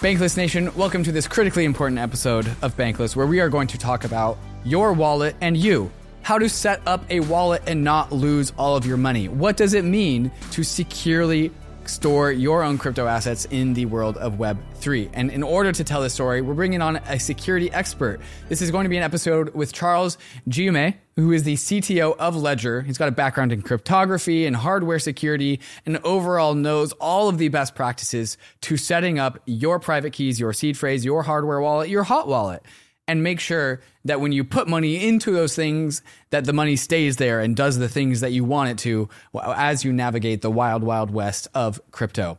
[0.00, 3.76] Bankless Nation, welcome to this critically important episode of Bankless where we are going to
[3.76, 5.90] talk about your wallet and you.
[6.22, 9.26] How to set up a wallet and not lose all of your money.
[9.26, 11.50] What does it mean to securely
[11.88, 15.10] store your own crypto assets in the world of Web3.
[15.12, 18.20] And in order to tell this story, we're bringing on a security expert.
[18.48, 20.18] This is going to be an episode with Charles
[20.48, 22.82] Guillemet, who is the CTO of Ledger.
[22.82, 27.48] He's got a background in cryptography and hardware security and overall knows all of the
[27.48, 32.04] best practices to setting up your private keys, your seed phrase, your hardware wallet, your
[32.04, 32.62] hot wallet
[33.08, 37.16] and make sure that when you put money into those things that the money stays
[37.16, 40.84] there and does the things that you want it to as you navigate the wild
[40.84, 42.38] wild west of crypto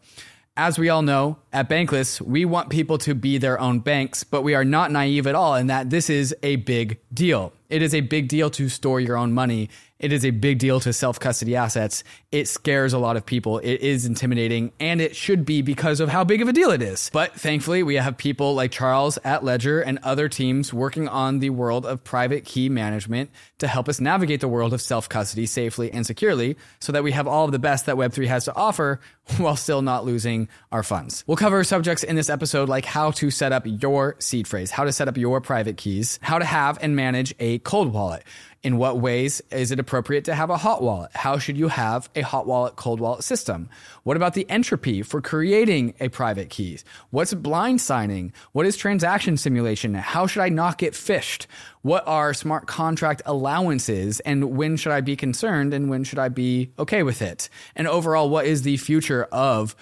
[0.60, 4.42] as we all know, at Bankless, we want people to be their own banks, but
[4.42, 7.54] we are not naive at all in that this is a big deal.
[7.70, 10.80] It is a big deal to store your own money it is a big deal
[10.80, 12.04] to self custody assets.
[12.32, 13.60] It scares a lot of people.
[13.60, 16.82] It is intimidating, and it should be because of how big of a deal it
[16.82, 17.10] is.
[17.12, 21.50] But thankfully, we have people like Charles at Ledger and other teams working on the
[21.50, 23.30] world of private key management
[23.60, 27.12] to help us navigate the world of self custody safely and securely so that we
[27.12, 29.00] have all of the best that Web3 has to offer
[29.38, 31.24] while still not losing our funds.
[31.28, 34.84] We'll cover subjects in this episode like how to set up your seed phrase, how
[34.84, 38.24] to set up your private keys, how to have and manage a cold wallet.
[38.62, 41.12] In what ways is it appropriate to have a hot wallet?
[41.14, 43.70] How should you have a hot wallet, cold wallet system?
[44.10, 46.84] What about the entropy for creating a private keys?
[47.12, 48.34] What's blind signing?
[48.54, 49.94] What is transaction simulation?
[49.94, 51.46] How should I not get phished?
[51.84, 54.20] What are smart contract allowances?
[54.22, 57.50] And when should I be concerned and when should I be okay with it?
[57.76, 59.76] And overall, what is the future of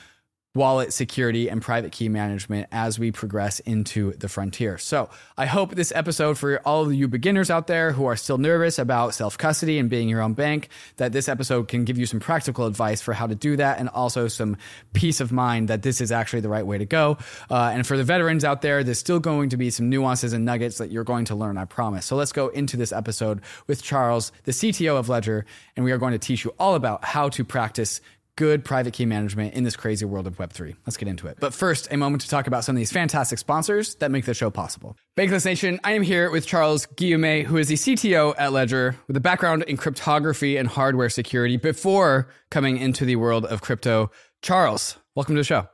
[0.58, 4.78] wallet security and private key management as we progress into the frontier.
[4.78, 8.38] So I hope this episode for all of you beginners out there who are still
[8.38, 12.06] nervous about self custody and being your own bank, that this episode can give you
[12.06, 14.58] some practical advice for how to do that and also some
[14.94, 17.18] peace of mind that this is actually the right way to go.
[17.50, 20.44] Uh, and for the veterans out there, there's still going to be some nuances and
[20.44, 22.06] nuggets that you're going to learn, I promise.
[22.06, 25.46] So let's go into this episode with Charles, the CTO of Ledger,
[25.76, 28.02] and we are going to teach you all about how to practice
[28.38, 30.76] good private key management in this crazy world of Web3.
[30.86, 31.38] Let's get into it.
[31.42, 34.34] But first, a moment to talk about some of these fantastic sponsors that make the
[34.34, 34.96] show possible.
[35.18, 39.18] Bankless Nation, I am here with Charles Guillemet, who is the CTO at Ledger with
[39.18, 44.12] a background in cryptography and hardware security before coming into the world of crypto.
[44.42, 45.68] Charles, welcome to the show.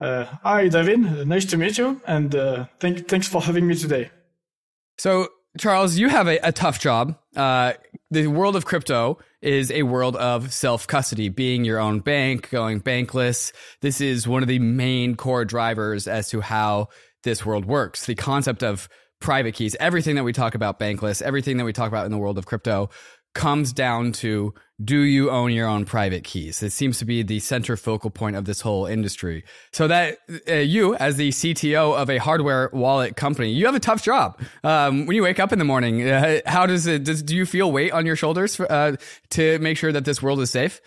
[0.00, 1.26] Uh, hi, David.
[1.28, 2.00] Nice to meet you.
[2.06, 4.10] And uh, thank, thanks for having me today.
[4.98, 7.16] So, Charles, you have a, a tough job.
[7.36, 7.74] Uh,
[8.10, 12.80] the world of crypto is a world of self custody, being your own bank, going
[12.80, 13.52] bankless.
[13.80, 16.88] This is one of the main core drivers as to how
[17.24, 18.06] this world works.
[18.06, 18.88] The concept of
[19.20, 22.18] private keys, everything that we talk about bankless, everything that we talk about in the
[22.18, 22.90] world of crypto
[23.34, 24.54] comes down to
[24.84, 26.62] do you own your own private keys?
[26.62, 29.44] It seems to be the center focal point of this whole industry.
[29.72, 33.80] So that uh, you, as the CTO of a hardware wallet company, you have a
[33.80, 34.40] tough job.
[34.64, 37.04] Um, when you wake up in the morning, uh, how does it?
[37.04, 38.96] Does, do you feel weight on your shoulders for, uh,
[39.30, 40.80] to make sure that this world is safe?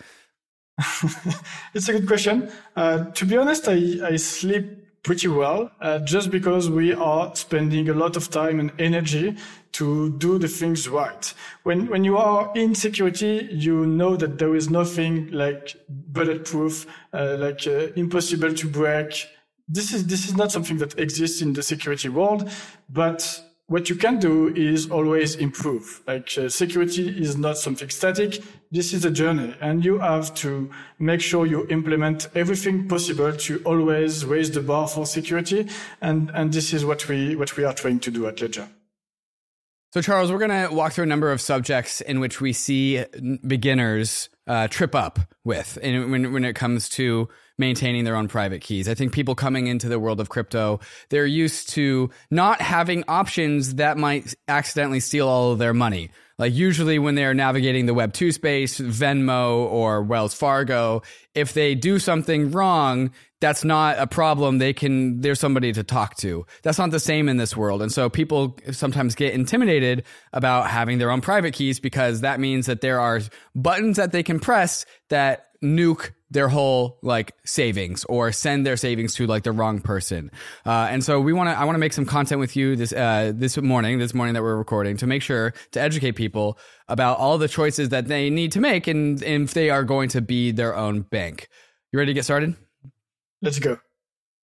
[1.74, 2.50] it's a good question.
[2.74, 7.88] Uh, to be honest, I, I sleep pretty well, uh, just because we are spending
[7.88, 9.36] a lot of time and energy
[9.70, 11.32] to do the things right.
[11.62, 17.36] When, when you are in security, you know that there is nothing like bulletproof, uh,
[17.38, 19.28] like uh, impossible to break.
[19.68, 22.50] This is, this is not something that exists in the security world,
[22.90, 26.02] but what you can do is always improve.
[26.06, 28.42] Like uh, security is not something static.
[28.70, 33.62] This is a journey and you have to make sure you implement everything possible to
[33.64, 35.68] always raise the bar for security.
[36.00, 38.68] And, and this is what we, what we are trying to do at Ledger.
[39.92, 43.04] So, Charles, we're going to walk through a number of subjects in which we see
[43.46, 48.60] beginners uh, trip up with and when, when it comes to maintaining their own private
[48.60, 48.88] keys.
[48.88, 53.76] I think people coming into the world of crypto, they're used to not having options
[53.76, 56.10] that might accidentally steal all of their money.
[56.38, 61.02] Like usually when they're navigating the web 2 space, Venmo or Wells Fargo,
[61.34, 64.58] if they do something wrong, that's not a problem.
[64.58, 66.44] They can, there's somebody to talk to.
[66.62, 67.80] That's not the same in this world.
[67.80, 70.04] And so people sometimes get intimidated
[70.34, 73.20] about having their own private keys because that means that there are
[73.54, 79.14] buttons that they can press that nuke their whole like savings or send their savings
[79.14, 80.30] to like the wrong person.
[80.64, 82.92] Uh, and so we want to, I want to make some content with you this,
[82.92, 86.58] uh, this morning, this morning that we're recording to make sure to educate people
[86.88, 90.08] about all the choices that they need to make and, and if they are going
[90.10, 91.48] to be their own bank.
[91.92, 92.56] You ready to get started?
[93.40, 93.78] Let's go.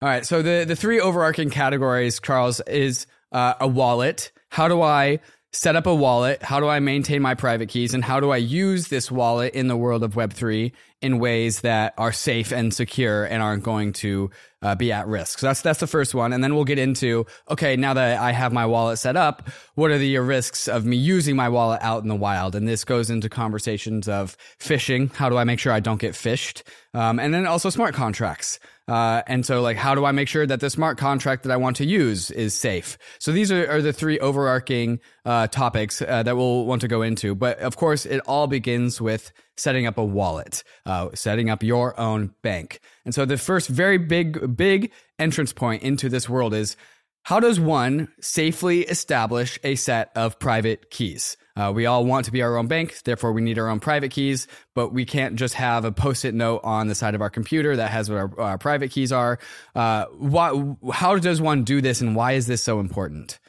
[0.01, 0.25] All right.
[0.25, 4.31] So the, the three overarching categories, Charles, is uh, a wallet.
[4.49, 5.19] How do I
[5.53, 6.41] set up a wallet?
[6.43, 7.93] How do I maintain my private keys?
[7.93, 10.71] And how do I use this wallet in the world of Web3
[11.01, 14.31] in ways that are safe and secure and aren't going to
[14.63, 15.39] uh, be at risk.
[15.39, 17.75] So that's that's the first one, and then we'll get into okay.
[17.75, 21.35] Now that I have my wallet set up, what are the risks of me using
[21.35, 22.55] my wallet out in the wild?
[22.55, 25.13] And this goes into conversations of phishing.
[25.13, 26.63] How do I make sure I don't get phished?
[26.93, 28.59] Um, and then also smart contracts.
[28.87, 31.57] Uh, and so, like, how do I make sure that the smart contract that I
[31.57, 32.97] want to use is safe?
[33.17, 37.01] So these are, are the three overarching uh, topics uh, that we'll want to go
[37.01, 37.33] into.
[37.33, 41.99] But of course, it all begins with setting up a wallet, uh, setting up your
[41.99, 42.79] own bank.
[43.05, 46.75] And so the first very big, big entrance point into this world is
[47.23, 51.37] how does one safely establish a set of private keys?
[51.55, 54.09] Uh, we all want to be our own bank, therefore we need our own private
[54.09, 57.75] keys, but we can't just have a post-it note on the side of our computer
[57.75, 59.37] that has what our, our private keys are.
[59.75, 63.39] Uh, why, how does one do this and why is this so important?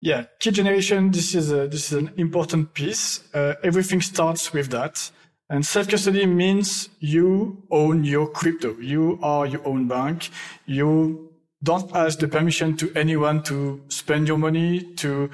[0.00, 1.10] Yeah, key generation.
[1.10, 3.22] This is a, this is an important piece.
[3.34, 5.10] Uh, everything starts with that.
[5.48, 8.76] And self custody means you own your crypto.
[8.78, 10.30] You are your own bank.
[10.66, 11.30] You
[11.62, 15.30] don't ask the permission to anyone to spend your money, to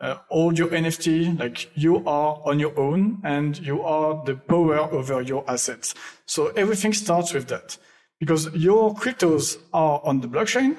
[0.00, 1.38] uh, hold your NFT.
[1.38, 5.94] Like you are on your own and you are the power over your assets.
[6.26, 7.78] So everything starts with that
[8.20, 10.76] because your cryptos are on the blockchain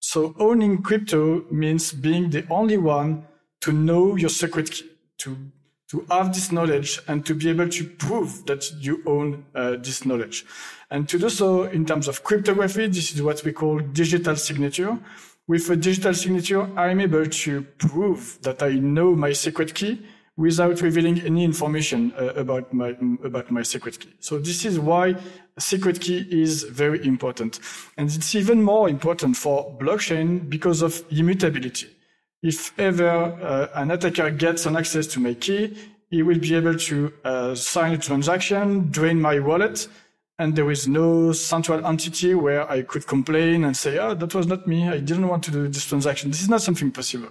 [0.00, 3.26] so owning crypto means being the only one
[3.60, 5.36] to know your secret key, to
[5.90, 10.04] to have this knowledge and to be able to prove that you own uh, this
[10.04, 10.44] knowledge.
[10.90, 14.98] And to do so in terms of cryptography, this is what we call digital signature.
[15.46, 20.04] With a digital signature, I'm able to prove that I know my secret key
[20.38, 22.90] without revealing any information uh, about my
[23.24, 24.14] about my secret key.
[24.20, 25.16] So this is why
[25.58, 27.58] secret key is very important,
[27.98, 31.88] and it's even more important for blockchain because of immutability.
[32.40, 35.76] If ever uh, an attacker gets an access to my key,
[36.08, 39.88] he will be able to uh, sign a transaction, drain my wallet,
[40.40, 44.46] and there is no central entity where I could complain and say, "Oh, that was
[44.46, 44.88] not me.
[44.88, 47.28] I didn't want to do this transaction." This is not something possible.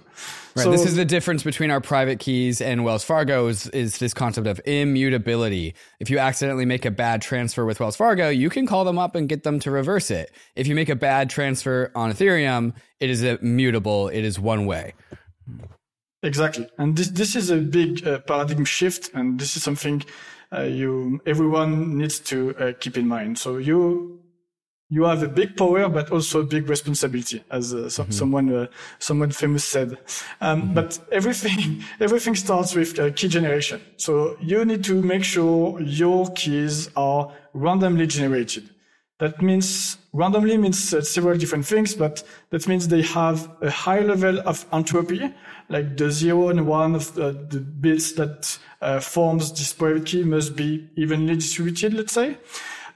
[0.54, 0.64] Right.
[0.64, 4.12] So, this is the difference between our private keys and Wells Fargo is, is this
[4.12, 5.74] concept of immutability.
[6.00, 9.14] If you accidentally make a bad transfer with Wells Fargo, you can call them up
[9.14, 10.30] and get them to reverse it.
[10.54, 14.08] If you make a bad transfer on Ethereum, it is immutable.
[14.08, 14.92] It is one way.
[16.22, 20.02] Exactly, and this this is a big uh, paradigm shift, and this is something
[20.56, 23.38] you everyone needs to uh, keep in mind.
[23.38, 24.18] So you
[24.90, 28.12] you have a big power, but also a big responsibility, as uh, so, mm-hmm.
[28.12, 28.66] someone uh,
[28.98, 29.98] someone famous said.
[30.40, 30.74] Um, mm-hmm.
[30.74, 33.80] But everything everything starts with uh, key generation.
[33.96, 38.70] So you need to make sure your keys are randomly generated.
[39.18, 44.00] That means randomly means uh, several different things, but that means they have a high
[44.00, 45.34] level of entropy,
[45.68, 50.22] like the zero and one of the, the bits that uh, forms this private key
[50.22, 52.36] must be evenly distributed, let's say.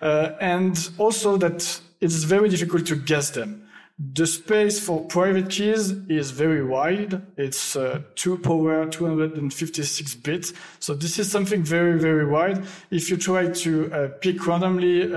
[0.00, 3.61] Uh, and also that it's very difficult to guess them.
[3.98, 7.22] The space for private keys is very wide.
[7.36, 10.52] It's uh, 2 power 256 bits.
[10.80, 12.64] So this is something very, very wide.
[12.90, 15.16] If you try to uh, pick randomly uh,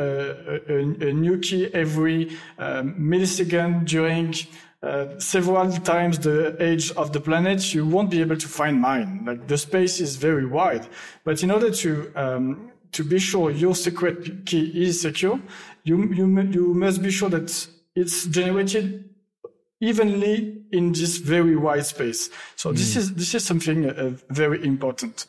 [0.70, 0.80] a,
[1.10, 4.36] a, new key every um, millisecond during
[4.84, 9.24] uh, several times the age of the planet, you won't be able to find mine.
[9.26, 10.86] Like the space is very wide.
[11.24, 15.40] But in order to um, to be sure your secret key is secure,
[15.86, 19.10] you you you must be sure that it's generated
[19.82, 22.30] evenly in this very wide space.
[22.56, 22.78] So mm.
[22.78, 25.26] this is this is something uh, very important.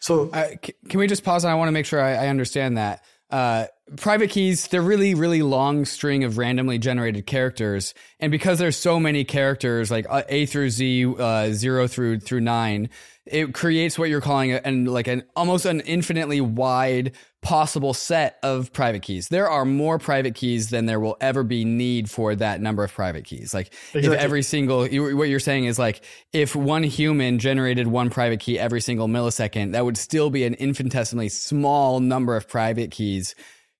[0.00, 0.50] So uh,
[0.88, 1.44] can we just pause?
[1.44, 3.04] I want to make sure I, I understand that.
[3.30, 7.94] Uh, private keys, they're really, really long string of randomly generated characters.
[8.18, 12.40] And because there's so many characters, like uh, A through Z, uh, zero through, through
[12.40, 12.90] nine,
[13.26, 17.12] it creates what you're calling an like an almost an infinitely wide
[17.42, 19.28] possible set of private keys.
[19.28, 22.92] There are more private keys than there will ever be need for that number of
[22.92, 23.54] private keys.
[23.54, 24.14] Like exactly.
[24.14, 28.58] if every single what you're saying is like if one human generated one private key
[28.58, 33.34] every single millisecond, that would still be an infinitesimally small number of private keys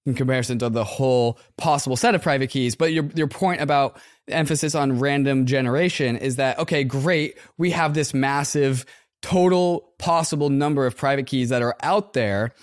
[0.06, 2.74] in comparison to the whole possible set of private keys.
[2.74, 7.92] But your your point about emphasis on random generation is that okay, great, we have
[7.92, 8.86] this massive
[9.22, 12.54] total possible number of private keys that are out there.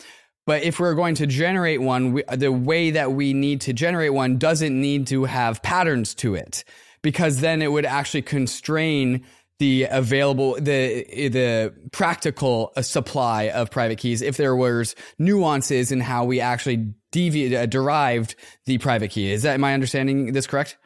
[0.48, 4.14] But if we're going to generate one, we, the way that we need to generate
[4.14, 6.64] one doesn't need to have patterns to it
[7.02, 9.26] because then it would actually constrain
[9.60, 16.00] the available the the practical uh, supply of private keys if there was nuances in
[16.00, 18.36] how we actually uh, derived
[18.66, 20.78] the private key is that my understanding this correct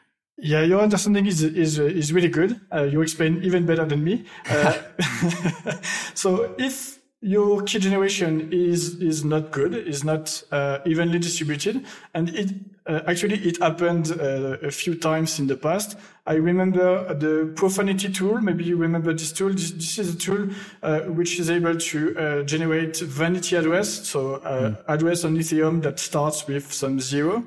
[0.44, 2.60] yeah, your understanding is is is really good.
[2.74, 4.26] Uh, you explain even better than me.
[4.50, 4.74] Uh,
[6.16, 12.30] so if your key generation is is not good, is not uh, evenly distributed, and
[12.30, 12.50] it
[12.88, 15.98] uh, actually it happened uh, a few times in the past.
[16.26, 18.40] I remember the Profanity tool.
[18.42, 19.50] Maybe you remember this tool.
[19.50, 20.50] This, this is a tool
[20.84, 24.78] uh, which is able to uh, generate vanity address, so mm.
[24.88, 27.44] address on Ethereum that starts with some zero.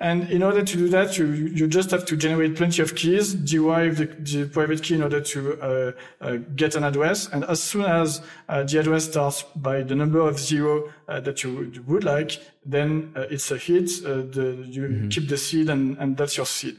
[0.00, 3.32] And in order to do that, you, you just have to generate plenty of keys,
[3.34, 7.28] derive the, the private key in order to uh, get an address.
[7.28, 11.42] And as soon as uh, the address starts by the number of zero uh, that
[11.42, 13.90] you would like, then uh, it's a hit.
[14.04, 15.08] Uh, the, you mm-hmm.
[15.08, 16.76] keep the seed and, and that's your seed.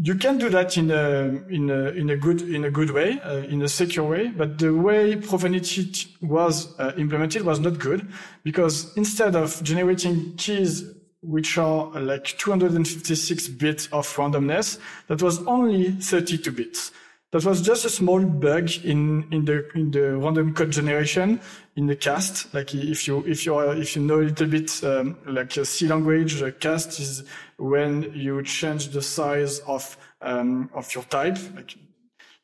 [0.00, 3.18] You can do that in a in a in a good in a good way,
[3.20, 4.28] uh, in a secure way.
[4.28, 5.90] But the way Profanity
[6.22, 8.06] was uh, implemented was not good
[8.44, 10.84] because instead of generating keys
[11.22, 14.78] which are like 256 bits of randomness.
[15.08, 16.92] That was only 32 bits.
[17.30, 21.40] That was just a small bug in, in the in the random code generation
[21.76, 22.54] in the cast.
[22.54, 25.64] Like if you if you are if you know a little bit um, like a
[25.66, 27.24] C language, a cast is
[27.58, 31.36] when you change the size of um, of your type.
[31.54, 31.76] Like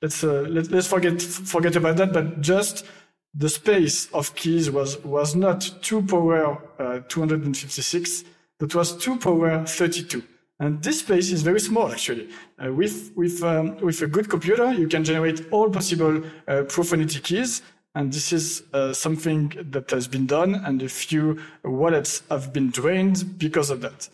[0.02, 2.12] let's uh, let, let's forget forget about that.
[2.12, 2.84] But just
[3.32, 8.24] the space of keys was was not two power uh, 256
[8.58, 10.22] that was 2 power 32.
[10.60, 12.28] And this space is very small, actually.
[12.64, 17.20] Uh, with, with, um, with a good computer, you can generate all possible uh, Profanity
[17.20, 17.62] keys.
[17.96, 22.70] And this is uh, something that has been done, and a few wallets have been
[22.70, 24.08] drained because of that.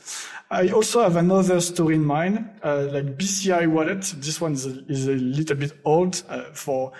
[0.51, 4.03] I also have another story in mind, uh, like BCI wallet.
[4.19, 6.93] This one is a, is a little bit old uh, for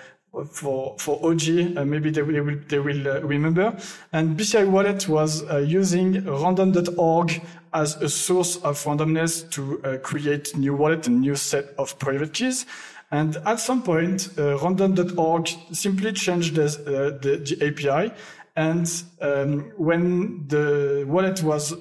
[0.45, 3.77] for for OG, uh, maybe they will they will, they will uh, remember.
[4.13, 7.41] And BCI Wallet was uh, using random.org
[7.73, 12.33] as a source of randomness to uh, create new wallet and new set of private
[12.33, 12.65] keys.
[13.11, 18.13] And at some point, uh, random.org simply changed the, uh, the, API.
[18.55, 21.73] And um, when the wallet was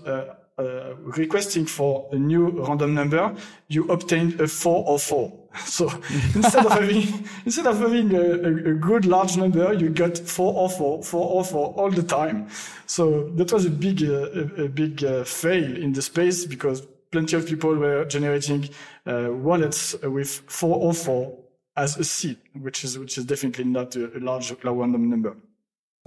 [1.04, 3.34] requesting for a new random number,
[3.68, 5.39] you obtained a 404.
[5.66, 5.88] So
[6.34, 11.02] instead of having, instead of having a, a, a, good large number, you got 404,
[11.02, 12.48] 404 all the time.
[12.86, 16.86] So that was a big, uh, a, a, big uh, fail in the space because
[17.10, 18.68] plenty of people were generating
[19.06, 21.36] uh, wallets with 404
[21.76, 25.36] as a seed, which is, which is definitely not a, a large random number.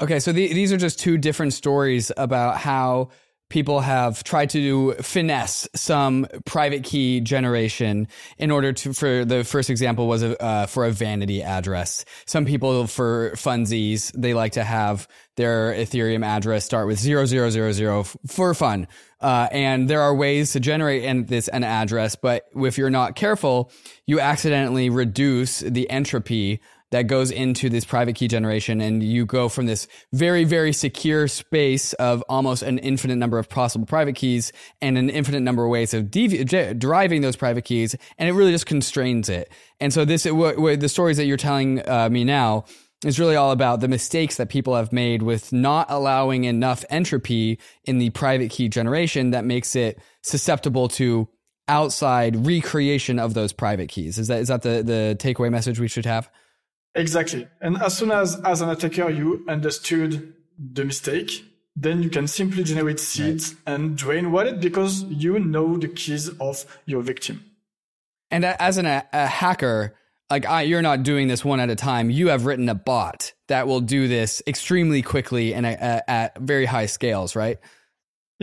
[0.02, 3.10] Okay, so the, these are just two different stories about how
[3.54, 8.08] people have tried to finesse some private key generation
[8.40, 12.04] in order to for the first example was a, uh, for a vanity address.
[12.26, 18.56] Some people for funsies they like to have their ethereum address start with 0000 for
[18.56, 18.88] fun.
[19.22, 23.72] Uh, and there are ways to generate this an address but if you're not careful
[24.08, 26.60] you accidentally reduce the entropy
[26.94, 31.28] that goes into this private key generation and you go from this very very secure
[31.28, 35.72] space of almost an infinite number of possible private keys and an infinite number of
[35.72, 36.44] ways of devi-
[36.76, 41.18] deriving those private keys and it really just constrains it and so this the stories
[41.18, 42.64] that you're telling uh, me now
[43.04, 47.60] is really all about the mistakes that people have made with not allowing enough entropy
[47.86, 51.28] in the private key generation that makes it susceptible to
[51.68, 54.18] outside recreation of those private keys.
[54.18, 56.30] Is that is that the the takeaway message we should have?
[56.96, 57.48] Exactly.
[57.62, 61.44] And as soon as, as an attacker, you understood the mistake,
[61.76, 63.74] then you can simply generate seeds right.
[63.74, 67.44] and drain wallet because you know the keys of your victim.
[68.30, 69.96] And as an, a, a hacker,
[70.30, 72.10] like I, you're not doing this one at a time.
[72.10, 76.66] You have written a bot that will do this extremely quickly and at, at very
[76.66, 77.60] high scales, right?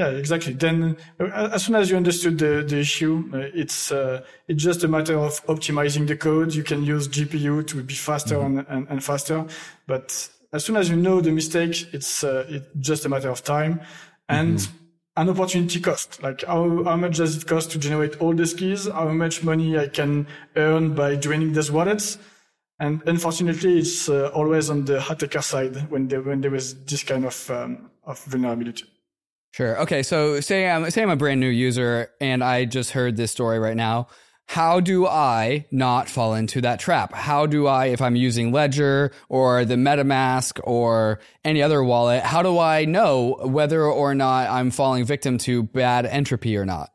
[0.01, 0.55] Yeah, exactly.
[0.55, 4.83] Then, uh, as soon as you understood the, the issue, uh, it's uh, it's just
[4.83, 6.55] a matter of optimizing the code.
[6.55, 8.61] You can use GPU to be faster mm-hmm.
[8.61, 9.45] and, and, and, faster.
[9.87, 10.07] But
[10.55, 13.83] as soon as you know the mistake, it's uh, it's just a matter of time
[14.27, 15.21] and mm-hmm.
[15.21, 16.23] an opportunity cost.
[16.23, 18.89] Like how how much does it cost to generate all these keys?
[18.89, 20.27] How much money I can
[20.57, 22.17] earn by joining these wallets?
[22.79, 27.03] And unfortunately, it's uh, always on the attacker side when there when there is this
[27.03, 28.85] kind of um, of vulnerability.
[29.53, 29.81] Sure.
[29.81, 30.03] Okay.
[30.03, 33.59] So say I'm say I'm a brand new user and I just heard this story
[33.59, 34.09] right now.
[34.47, 37.15] How do I not fall into that trap?
[37.15, 42.43] How do I, if I'm using Ledger or the MetaMask or any other wallet, how
[42.43, 46.91] do I know whether or not I'm falling victim to bad entropy or not?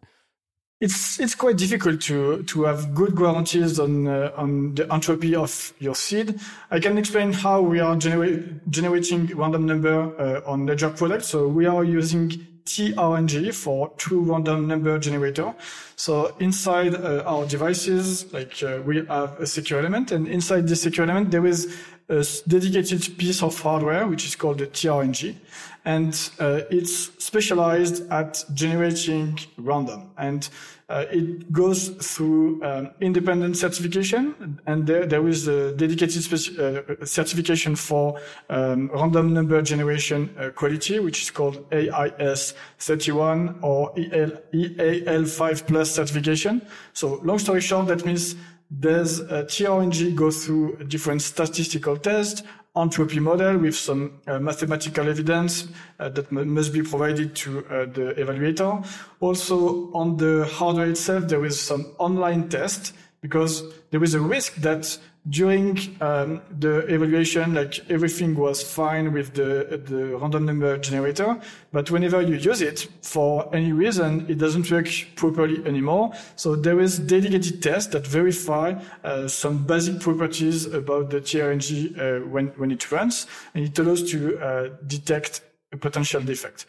[0.82, 5.74] It's it's quite difficult to to have good guarantees on uh, on the entropy of
[5.80, 6.38] your seed.
[6.70, 11.24] I can explain how we are generate, generating random number uh, on Ledger product.
[11.24, 15.54] So we are using TRNG for true random number generator.
[15.96, 20.82] So inside uh, our devices, like uh, we have a secure element, and inside this
[20.82, 21.74] secure element there is
[22.10, 25.36] a dedicated piece of hardware, which is called the TRNG.
[25.86, 30.12] And uh, it's specialized at generating random.
[30.18, 30.50] And
[30.88, 37.76] uh, it goes through um, independent certification, and there, there is a dedicated uh, certification
[37.76, 38.20] for
[38.52, 45.90] um, random number generation uh, quality, which is called AIS 31 or EAL, EAL5 plus
[45.90, 46.62] certification.
[46.94, 48.36] So long story short, that means
[49.20, 52.44] a TRNG go through different statistical tests,
[52.76, 55.68] entropy model with some uh, mathematical evidence
[56.00, 58.86] uh, that must be provided to uh, the evaluator.
[59.22, 64.56] Also on the hardware itself, there is some online test because there is a risk
[64.56, 64.98] that
[65.30, 71.40] during um, the evaluation, like everything was fine with the, the random number generator,
[71.72, 76.14] but whenever you use it for any reason, it doesn't work properly anymore.
[76.36, 82.28] So there is dedicated tests that verify uh, some basic properties about the TRNG uh,
[82.28, 85.42] when, when it runs, and it allows to uh, detect
[85.72, 86.68] a potential defect.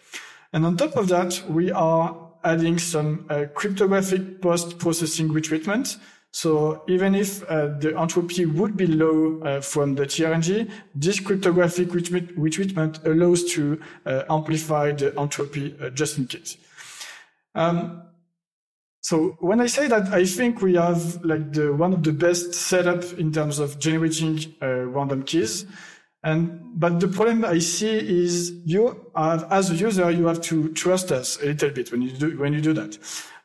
[0.52, 5.98] And on top of that, we are adding some uh, cryptographic post-processing retreatment
[6.36, 11.88] so even if uh, the entropy would be low uh, from the TRNG, this cryptographic
[11.88, 16.58] retreatment allows to uh, amplify the entropy uh, just in case.
[17.54, 18.02] Um,
[19.00, 22.52] so when I say that, I think we have like the one of the best
[22.52, 25.64] setup in terms of generating uh, random keys.
[26.22, 30.70] And but the problem I see is you have, as a user, you have to
[30.74, 32.98] trust us a little bit when you do when you do that.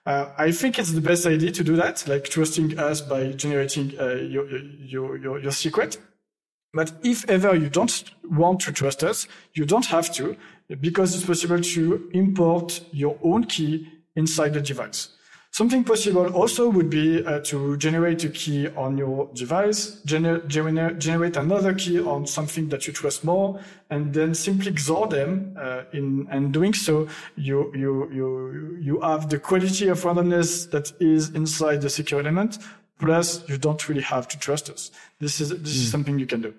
[0.06, 3.94] Uh, I think it's the best idea to do that, like trusting us by generating
[4.00, 6.00] uh, your, your, your, your secret.
[6.74, 10.38] But if ever you don't want to trust us, you don't have to,
[10.80, 15.10] because it's possible to import your own key inside the device.
[15.54, 20.98] Something possible also would be uh, to generate a key on your device, gener gener
[20.98, 25.54] generate another key on something that you trust more, and then simply XOR them.
[25.60, 30.94] Uh, in and doing so, you you you you have the quality of randomness that
[31.02, 32.58] is inside the secure element.
[32.98, 34.90] Plus, you don't really have to trust us.
[35.20, 35.66] This is this mm.
[35.66, 35.92] is hmm.
[35.92, 36.54] something you can do.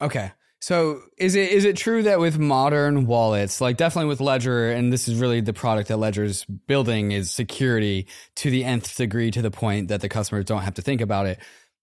[0.00, 0.30] Okay.
[0.60, 4.92] So is it is it true that with modern wallets, like definitely with Ledger, and
[4.92, 9.40] this is really the product that Ledger's building is security to the nth degree to
[9.40, 11.38] the point that the customers don't have to think about it.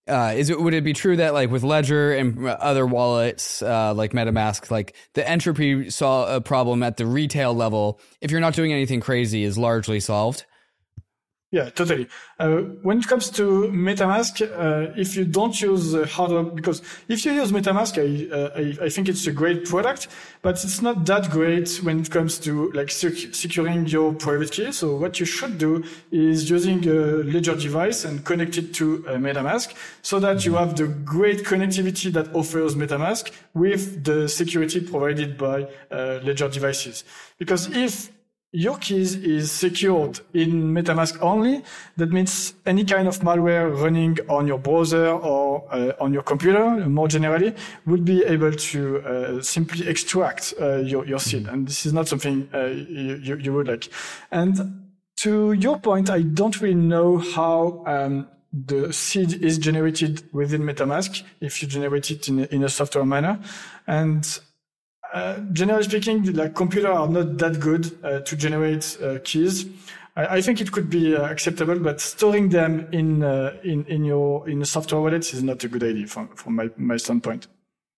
[0.08, 3.94] Uh, is it would it be true that like with Ledger and other wallets uh,
[3.96, 8.54] like MetaMask, like the entropy saw a problem at the retail level, if you're not
[8.54, 10.46] doing anything crazy, is largely solved?
[11.50, 12.10] Yeah, totally.
[12.40, 17.24] Uh, when it comes to MetaMask, uh, if you don't use uh, hardware, because if
[17.24, 20.10] you use MetaMask, I, uh, I, I, think it's a great product,
[20.42, 24.74] but it's not that great when it comes to like sec- securing your private key.
[24.74, 29.12] So what you should do is using a Ledger device and connect it to uh,
[29.14, 35.38] MetaMask so that you have the great connectivity that offers MetaMask with the security provided
[35.38, 37.06] by uh, Ledger devices.
[37.38, 38.12] Because if
[38.52, 41.64] your keys is secured in MetaMask only.
[41.98, 46.88] That means any kind of malware running on your browser or uh, on your computer,
[46.88, 47.54] more generally,
[47.86, 51.48] would be able to uh, simply extract uh, your, your seed.
[51.48, 53.90] And this is not something uh, you, you, would like.
[54.32, 60.62] And to your point, I don't really know how um, the seed is generated within
[60.62, 63.40] MetaMask if you generate it in in a software manner.
[63.86, 64.40] And
[65.13, 69.65] uh, generally speaking, like computers are not that good uh, to generate uh, keys.
[70.15, 74.04] I, I, think it could be uh, acceptable, but storing them in uh, in in
[74.04, 77.48] your in a software wallet is not a good idea from from my my standpoint.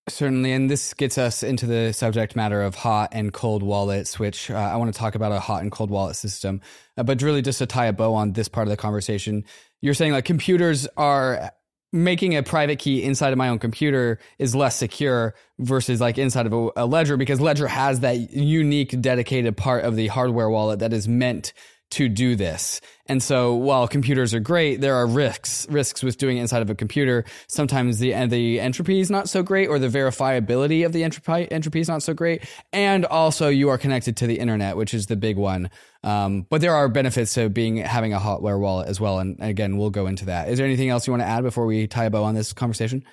[0.08, 4.50] Certainly, and this gets us into the subject matter of hot and cold wallets, which
[4.50, 6.62] I want to talk about a hot and cold wallet system.
[6.96, 9.46] but really, just to tie a bow on this part of the conversation,
[9.82, 11.52] you're saying like computers are
[11.92, 16.46] making a private key inside of my own computer is less secure versus like inside
[16.46, 20.80] of a, a, ledger because ledger has that unique dedicated part of the hardware wallet
[20.80, 21.54] that is meant
[21.92, 22.82] to do this.
[23.08, 26.70] And so while computers are great, there are risks, risks with doing it inside of
[26.70, 27.26] a computer.
[27.48, 31.80] Sometimes the, the entropy is not so great or the verifiability of the entropy, entropy
[31.80, 32.48] is not so great.
[32.72, 35.72] And also you are connected to the internet, which is the big one.
[36.04, 39.20] Um, but there are benefits to being, having a hardware wallet as well.
[39.20, 40.50] And again, we'll go into that.
[40.50, 42.54] Is there anything else you want to add before we tie a bow on this
[42.54, 43.04] conversation?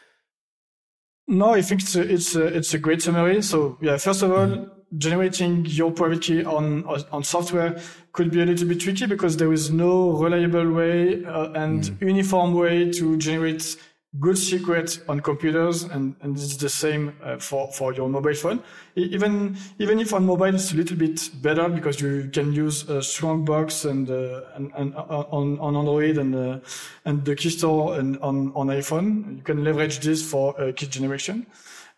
[1.27, 3.43] No, I think it's a, it's a, it's a great summary.
[3.43, 4.69] So yeah, first of all,
[4.99, 7.81] generating your private key on on software
[8.13, 12.01] could be a little bit tricky because there is no reliable way uh, and mm.
[12.01, 13.77] uniform way to generate
[14.21, 18.63] good secret on computers, and, and it's the same uh, for, for your mobile phone.
[18.95, 23.03] Even even if on mobile it's a little bit better because you can use a
[23.03, 26.59] Strongbox and uh, and, and uh, on on Android and uh,
[27.05, 30.87] and the key store and on on iPhone, you can leverage this for uh, key
[30.87, 31.47] generation.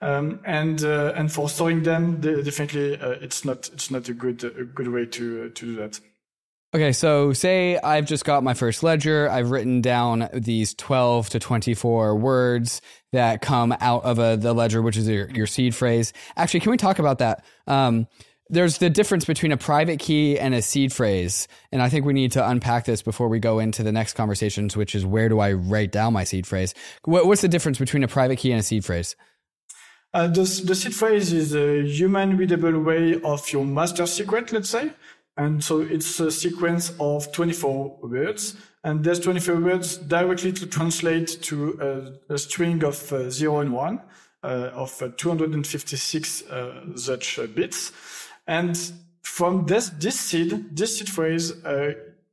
[0.01, 2.93] Um, and uh, and for storing them, definitely
[3.25, 6.01] it's not it's not a good a good way to to do that.
[6.75, 9.29] Okay, so say I've just got my first ledger.
[9.31, 12.83] I've written down these 12 to 24 words
[13.13, 16.13] that come out of a, the ledger, which is your, your seed phrase.
[16.37, 17.43] Actually, can we talk about that?
[17.67, 18.07] Um,
[18.51, 21.49] there's the difference between a private key and a seed phrase.
[21.73, 24.77] And I think we need to unpack this before we go into the next conversations,
[24.77, 26.75] which is where do I write down my seed phrase?
[27.05, 29.17] What, what's the difference between a private key and a seed phrase?
[30.15, 34.71] Uh, the, the seed phrase is a human readable way of your master secret, let's
[34.71, 34.93] say.
[35.37, 38.57] And so it's a sequence of 24 words.
[38.83, 43.73] And there's 24 words directly to translate to a, a string of uh, 0 and
[43.73, 44.01] 1
[44.43, 47.93] uh, of uh, 256 uh, such uh, bits.
[48.47, 48.77] And
[49.23, 51.53] from this, this seed, this seed phrase,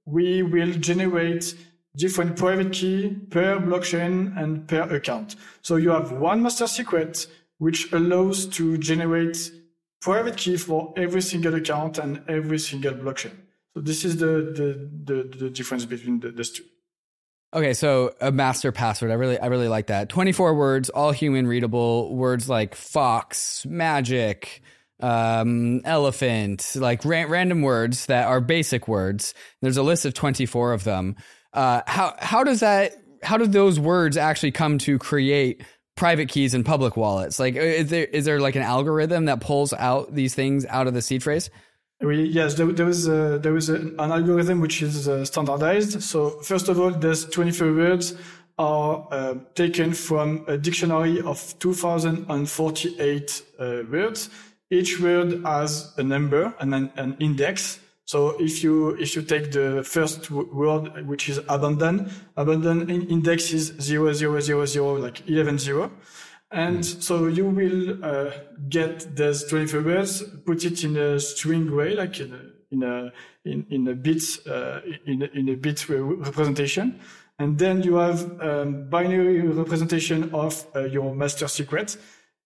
[0.05, 1.55] we will generate
[1.95, 5.35] different private key per blockchain and per account.
[5.61, 9.51] So you have one master secret, which allows to generate
[10.01, 13.35] private key for every single account and every single blockchain.
[13.73, 16.63] So this is the the the, the difference between the, two.
[17.53, 19.11] Okay, so a master password.
[19.11, 20.09] I really I really like that.
[20.09, 22.13] 24 words, all human readable.
[22.15, 24.61] Words like fox, magic,
[24.99, 29.33] um, elephant, like ra- random words that are basic words.
[29.61, 31.15] There's a list of 24 of them.
[31.53, 35.63] Uh, how how does that how do those words actually come to create
[35.95, 37.39] private keys and public wallets?
[37.39, 40.93] Like, is there is there like an algorithm that pulls out these things out of
[40.93, 41.49] the seed phrase?
[42.01, 46.03] We, yes, there, there was a, there was a, an algorithm which is uh, standardized.
[46.03, 48.15] So first of all, there's 24 words
[48.57, 54.29] are uh, taken from a dictionary of 2,048 uh, words.
[54.69, 57.79] Each word has a number and an, an index.
[58.05, 63.73] So if you if you take the first word, which is abandon, abandon index is
[63.81, 65.91] zero zero zero zero, like eleven zero,
[66.51, 67.01] and mm.
[67.01, 68.31] so you will uh,
[68.69, 72.41] get those twenty four words, put it in a string way, like in a
[72.71, 73.11] in a
[73.43, 76.99] in, in a bit uh, in a, in a bit representation,
[77.39, 81.97] and then you have um, binary representation of uh, your master secret.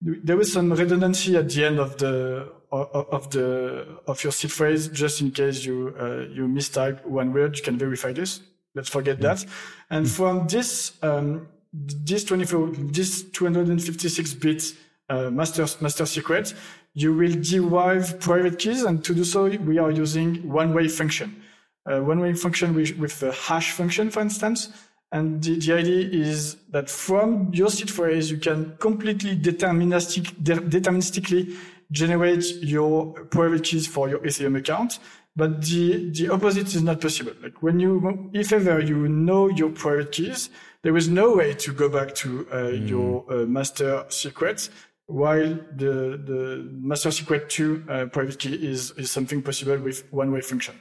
[0.02, 4.88] There is some redundancy at the end of the of the of your seed phrase
[4.90, 8.42] just in case you uh, you mistype one word you can verify this
[8.76, 9.22] let's forget mm.
[9.22, 9.46] that
[9.90, 10.16] and mm.
[10.16, 14.74] from this um, this 24 this 256 bit
[15.10, 16.54] uh, master master secret
[16.94, 21.42] you will derive private keys and to do so we are using one way function
[21.90, 24.70] uh, one way function with, with a hash function for instance
[25.12, 30.62] and the, the idea is that from your seed phrase you can completely deterministic, de-
[30.62, 31.56] deterministically
[31.92, 35.00] generate your private keys for your Ethereum account.
[35.36, 37.34] But the, the opposite is not possible.
[37.42, 40.50] Like when you, if ever you know your private keys,
[40.84, 42.90] there is no way to go back to uh, mm.
[42.90, 44.70] your uh, master secret
[45.06, 50.32] while the, the master secret to uh, private key is, is something possible with one
[50.32, 50.80] way function.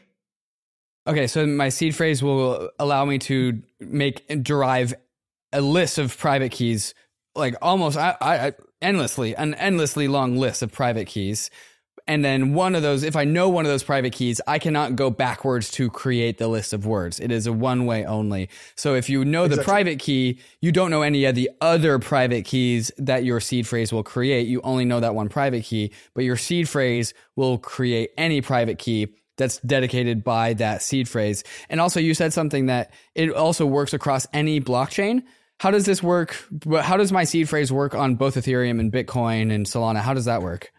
[1.07, 4.93] Okay, so my seed phrase will allow me to make derive
[5.53, 6.93] a list of private keys,
[7.35, 11.51] like almost I, I endlessly an endlessly long list of private keys.
[12.07, 14.97] And then one of those if i know one of those private keys i cannot
[14.97, 17.21] go backwards to create the list of words.
[17.21, 18.49] It is a one way only.
[18.77, 19.63] So if you know exactly.
[19.63, 23.67] the private key you don't know any of the other private keys that your seed
[23.67, 24.49] phrase will create.
[24.49, 28.79] You only know that one private key but your seed phrase will create any private
[28.79, 31.45] key that's dedicated by that seed phrase.
[31.69, 35.23] And also you said something that it also works across any blockchain
[35.61, 36.37] how does this work?
[36.81, 40.01] How does my seed phrase work on both Ethereum and Bitcoin and Solana?
[40.01, 40.73] How does that work?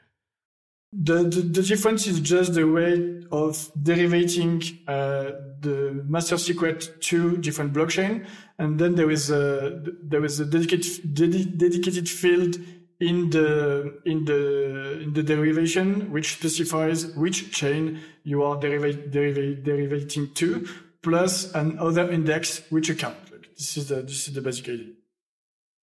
[0.91, 7.37] The, the, the difference is just the way of derivating uh, the master secret to
[7.37, 8.25] different blockchain,
[8.57, 12.55] and then there is a there is a dedicated ded- dedicated field
[12.99, 20.33] in the in the in the derivation which specifies which chain you are derivating derivating
[20.33, 20.67] to,
[21.03, 23.28] plus another index which account.
[23.59, 24.93] This is the this is the basic idea.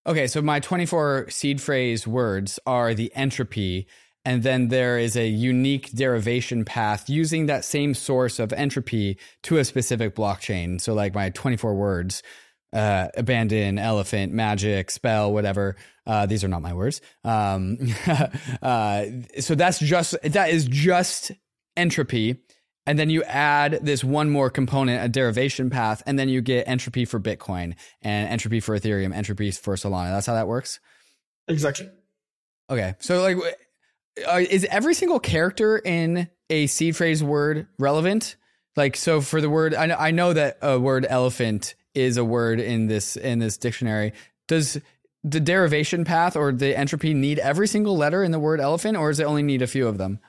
[0.07, 3.87] Okay, so my 24 seed phrase words are the entropy,
[4.25, 9.59] and then there is a unique derivation path using that same source of entropy to
[9.59, 10.81] a specific blockchain.
[10.81, 12.23] So, like my 24 words,
[12.73, 15.77] uh, abandon, elephant, magic, spell, whatever.
[16.07, 17.03] Uh, these are not my words.
[17.25, 17.77] Um,
[18.63, 19.05] uh,
[19.41, 21.33] so that's just that is just
[21.77, 22.43] entropy
[22.87, 26.69] and then you add this one more component, a derivation path, and then you get
[26.69, 30.11] entropy for Bitcoin and entropy for Ethereum, entropy for Solana.
[30.11, 30.79] That's how that works.
[31.49, 31.89] Exactly.
[32.71, 33.37] Okay, so like,
[34.27, 38.37] uh, is every single character in a seed phrase word relevant?
[38.77, 42.25] Like, so for the word, I know, I know that a word elephant is a
[42.25, 44.13] word in this in this dictionary.
[44.49, 44.79] Does
[45.25, 49.11] the derivation path or the entropy need every single letter in the word elephant, or
[49.11, 50.21] does it only need a few of them?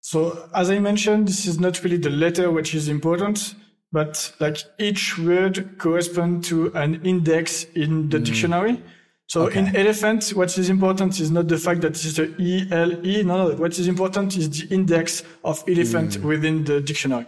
[0.00, 3.54] So as I mentioned, this is not really the letter which is important,
[3.92, 8.24] but like each word corresponds to an index in the mm.
[8.24, 8.82] dictionary.
[9.26, 9.60] So okay.
[9.60, 13.22] in elephant, what is important is not the fact that it's a E L E.
[13.22, 16.24] No, no, what is important is the index of elephant mm.
[16.24, 17.26] within the dictionary.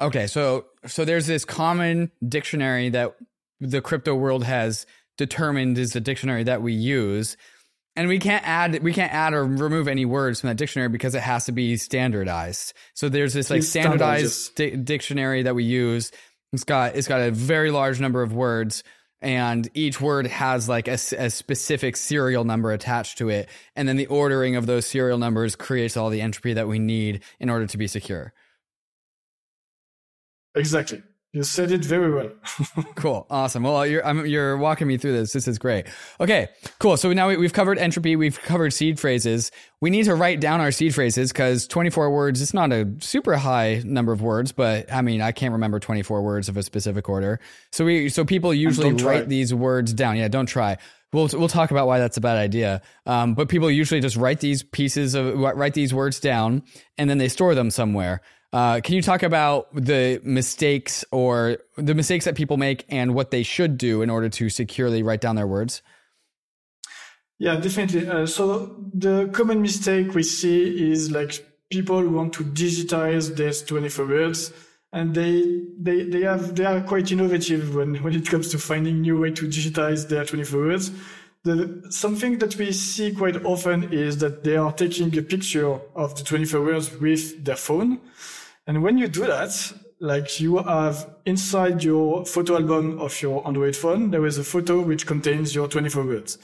[0.00, 3.16] Okay, so so there's this common dictionary that
[3.60, 7.36] the crypto world has determined is the dictionary that we use
[8.00, 11.14] and we can't add we can't add or remove any words from that dictionary because
[11.14, 12.72] it has to be standardized.
[12.94, 16.10] So there's this like standardized di- dictionary that we use.
[16.54, 18.82] It's got it's got a very large number of words
[19.20, 23.50] and each word has like a, a, specific serial number attached to it.
[23.76, 27.22] And then the ordering of those serial numbers creates all the entropy that we need
[27.38, 28.32] in order to be secure.
[30.54, 32.30] Exactly you said it very well.
[32.96, 33.26] cool.
[33.30, 33.62] Awesome.
[33.62, 35.32] Well, you're, I'm, you're walking me through this.
[35.32, 35.86] This is great.
[36.18, 36.48] Okay,
[36.80, 36.96] cool.
[36.96, 38.16] So now we, we've covered entropy.
[38.16, 39.52] We've covered seed phrases.
[39.80, 43.36] We need to write down our seed phrases because 24 words is not a super
[43.36, 47.08] high number of words, but I mean, I can't remember 24 words of a specific
[47.08, 47.38] order.
[47.70, 50.16] So we, so people usually write these words down.
[50.16, 50.78] Yeah, don't try.
[51.12, 52.82] We'll we'll talk about why that's a bad idea.
[53.04, 56.62] Um, but people usually just write these pieces of write these words down
[56.98, 58.20] and then they store them somewhere.
[58.52, 63.30] Uh, can you talk about the mistakes or the mistakes that people make and what
[63.30, 65.82] they should do in order to securely write down their words?
[67.38, 68.08] Yeah, definitely.
[68.08, 74.06] Uh, so the common mistake we see is like people want to digitize their 24
[74.06, 74.52] words
[74.92, 79.00] and they, they, they have, they are quite innovative when, when it comes to finding
[79.00, 80.90] new way to digitize their 24 words.
[81.44, 86.16] The, something that we see quite often is that they are taking a picture of
[86.16, 88.00] the 24 words with their phone
[88.70, 93.74] and when you do that, like you have inside your photo album of your Android
[93.74, 96.38] phone, there is a photo which contains your 24 words.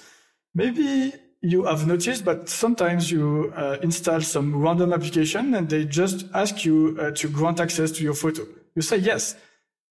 [0.53, 6.27] Maybe you have noticed, but sometimes you uh, install some random application and they just
[6.35, 8.45] ask you uh, to grant access to your photo.
[8.75, 9.37] You say yes.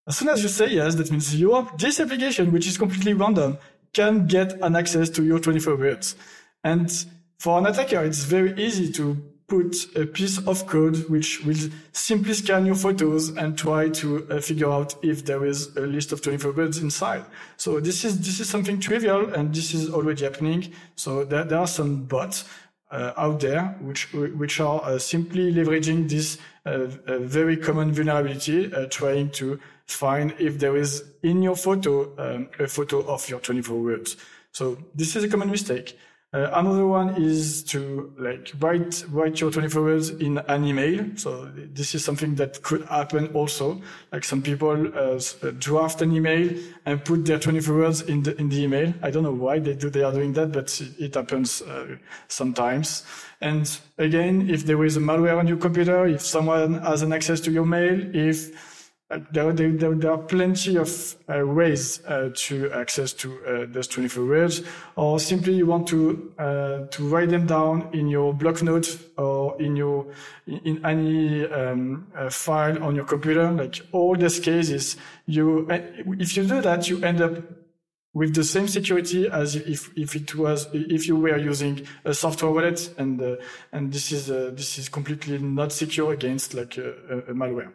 [0.05, 3.59] As soon as you say yes, that means your this application, which is completely random,
[3.93, 6.17] can get an access to your 24 words.
[6.65, 6.91] And
[7.39, 12.33] for an attacker, it's very easy to put a piece of code which will simply
[12.33, 16.21] scan your photos and try to uh, figure out if there is a list of
[16.21, 17.25] 24 birds inside.
[17.57, 20.73] So this is this is something trivial and this is already happening.
[20.95, 22.45] So there, there are some bots
[22.91, 26.87] uh, out there which which are uh, simply leveraging this uh,
[27.19, 32.67] very common vulnerability, uh, trying to find if there is in your photo um, a
[32.67, 34.17] photo of your 24 words.
[34.51, 35.97] So this is a common mistake.
[36.35, 41.05] Uh, another one is to like write write your 24 words in an email.
[41.15, 43.81] So this is something that could happen also.
[44.11, 46.53] Like some people uh, uh draft an email
[46.85, 48.93] and put their 24 words in the in the email.
[49.01, 51.95] I don't know why they do they are doing that, but it, happens uh,
[52.27, 53.05] sometimes.
[53.39, 53.65] And
[53.97, 57.51] again, if there is a malware on your computer, if someone has an access to
[57.51, 58.74] your mail, if
[59.31, 64.25] there, there, there, are plenty of uh, ways uh, to access to uh, those 24
[64.25, 64.61] words,
[64.95, 69.59] or simply you want to uh, to write them down in your block notes or
[69.61, 70.07] in your
[70.47, 73.51] in any um, uh, file on your computer.
[73.51, 75.79] Like all these cases, you uh,
[76.19, 77.43] if you do that, you end up
[78.13, 82.51] with the same security as if, if it was if you were using a software
[82.51, 83.21] wallet, and
[83.71, 87.71] and this is this is completely not secure against like a malware.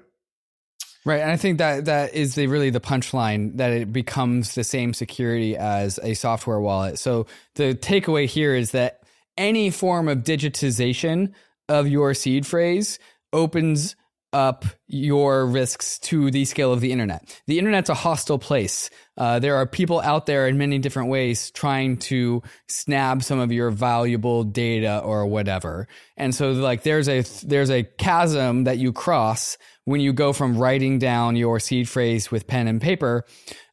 [1.07, 4.65] Right, and I think that that is the really the punchline that it becomes the
[4.65, 6.99] same security as a software wallet.
[6.99, 9.01] So the takeaway here is that
[9.39, 11.33] any form of digitization
[11.71, 12.99] of your seed phrase
[13.33, 13.97] opens
[14.33, 17.41] up your risks to the scale of the internet.
[17.47, 18.91] The internet's a hostile place.
[19.17, 23.51] Uh, there are people out there in many different ways trying to snab some of
[23.51, 25.89] your valuable data or whatever.
[26.17, 29.59] And so like there's a there's a chasm that you cross
[29.91, 33.25] when you go from writing down your seed phrase with pen and paper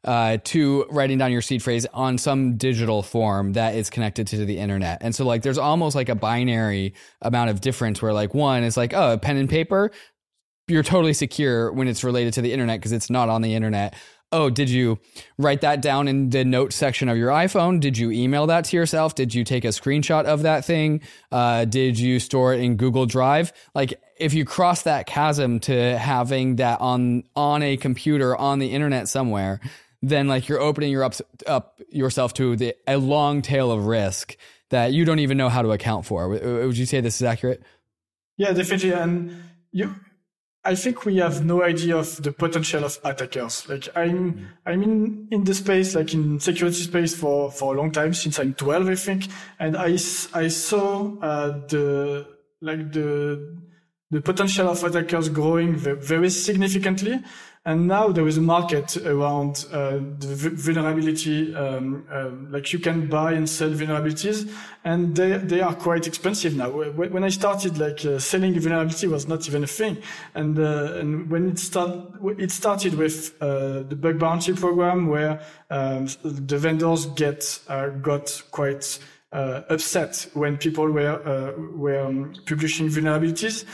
[0.03, 4.43] uh, to writing down your seed phrase on some digital form that is connected to
[4.43, 4.97] the internet.
[5.01, 8.75] And so like there's almost like a binary amount of difference where like one is
[8.75, 9.91] like, oh, pen and paper,
[10.67, 13.95] you're totally secure when it's related to the internet because it's not on the internet.
[14.31, 14.97] Oh, did you
[15.37, 17.79] write that down in the note section of your iPhone?
[17.79, 19.13] Did you email that to yourself?
[19.13, 21.01] Did you take a screenshot of that thing?
[21.31, 23.53] Uh, did you store it in Google Drive?
[23.75, 28.67] Like if you cross that chasm to having that on on a computer on the
[28.67, 29.59] internet somewhere,
[30.01, 34.37] then like you're opening your up, up yourself to the, a long tail of risk
[34.69, 36.29] that you don't even know how to account for.
[36.29, 37.63] Would you say this is accurate?
[38.37, 38.91] Yeah, definitely.
[38.91, 39.95] And you,
[40.63, 43.67] I think we have no idea of the potential of attackers.
[43.69, 44.47] Like I'm, mm.
[44.65, 48.37] I'm in, in the space, like in security space for, for a long time, since
[48.39, 49.27] I'm 12, I think.
[49.59, 49.93] And I,
[50.33, 52.27] I saw, uh, the,
[52.61, 53.57] like the,
[54.09, 57.21] the potential of attackers growing very significantly.
[57.65, 61.53] And now there is a market around uh, the vulnerability.
[61.53, 64.49] Um, uh, like you can buy and sell vulnerabilities,
[64.85, 66.69] and they they are quite expensive now.
[66.69, 69.97] When I started, like uh, selling a vulnerability was not even a thing,
[70.33, 71.91] and uh, and when it start
[72.37, 78.43] it started with uh, the bug bounty program, where um, the vendors get uh, got
[78.51, 78.97] quite
[79.33, 83.65] upset when people were were um, publishing vulnerabilities.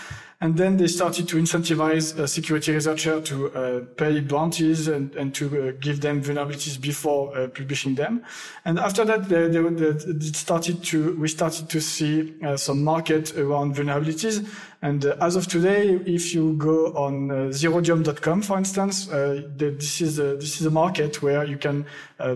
[0.43, 5.33] And then they started to incentivize a security researcher to uh, pay bounties and, and
[5.35, 8.25] to uh, give them vulnerabilities before uh, publishing them.
[8.65, 13.37] And after that, they, they, they started to, we started to see uh, some market
[13.37, 14.45] around vulnerabilities.
[14.81, 20.01] And uh, as of today, if you go on uh, zerodium.com, for instance, uh, this
[20.01, 21.85] is a, this is a market where you can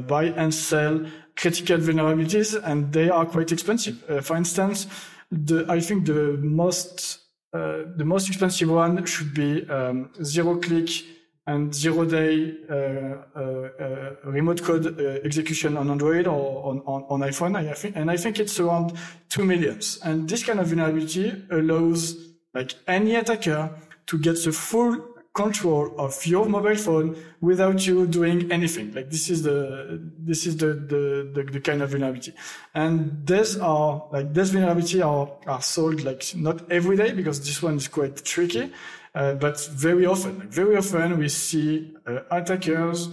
[0.08, 4.02] buy and sell critical vulnerabilities, and they are quite expensive.
[4.24, 4.88] for instance,
[5.30, 7.27] the, I think the most uh,
[7.96, 10.89] the most expensive one should be um, zero click
[11.48, 17.20] and zero day uh, uh, uh remote code execution on Android or on, on, on,
[17.22, 17.56] iPhone.
[17.56, 18.93] I think, and I think it's around
[19.30, 20.00] two millions.
[20.04, 22.15] And this kind of vulnerability allows
[22.54, 23.72] like any attacker
[24.08, 25.07] to get the full
[25.43, 27.15] control of your mobile phone
[27.50, 28.88] without you doing anything.
[28.97, 29.60] Like this is the
[30.30, 31.02] this is the the,
[31.36, 32.34] the, the kind of vulnerability.
[32.73, 37.62] And these are like these vulnerability are are sold like not every day because this
[37.62, 38.65] one is quite tricky,
[39.13, 40.39] uh, but very often.
[40.39, 43.10] Like very often we see uh, attackers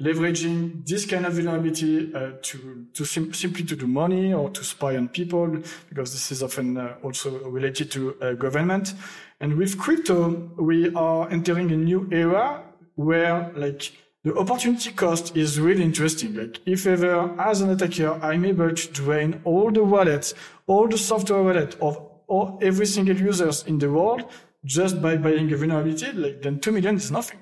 [0.00, 4.64] leveraging this kind of vulnerability uh, to to sim- simply to do money or to
[4.64, 5.46] spy on people
[5.88, 8.94] because this is often uh, also related to uh, government
[9.42, 12.62] and with crypto, we are entering a new era
[12.94, 13.90] where like
[14.22, 16.36] the opportunity cost is really interesting.
[16.36, 20.32] Like if ever as an attacker, I'm able to drain all the wallets,
[20.68, 24.24] all the software wallet of all, every single users in the world
[24.64, 27.40] just by buying a vulnerability, like then 2 million is nothing.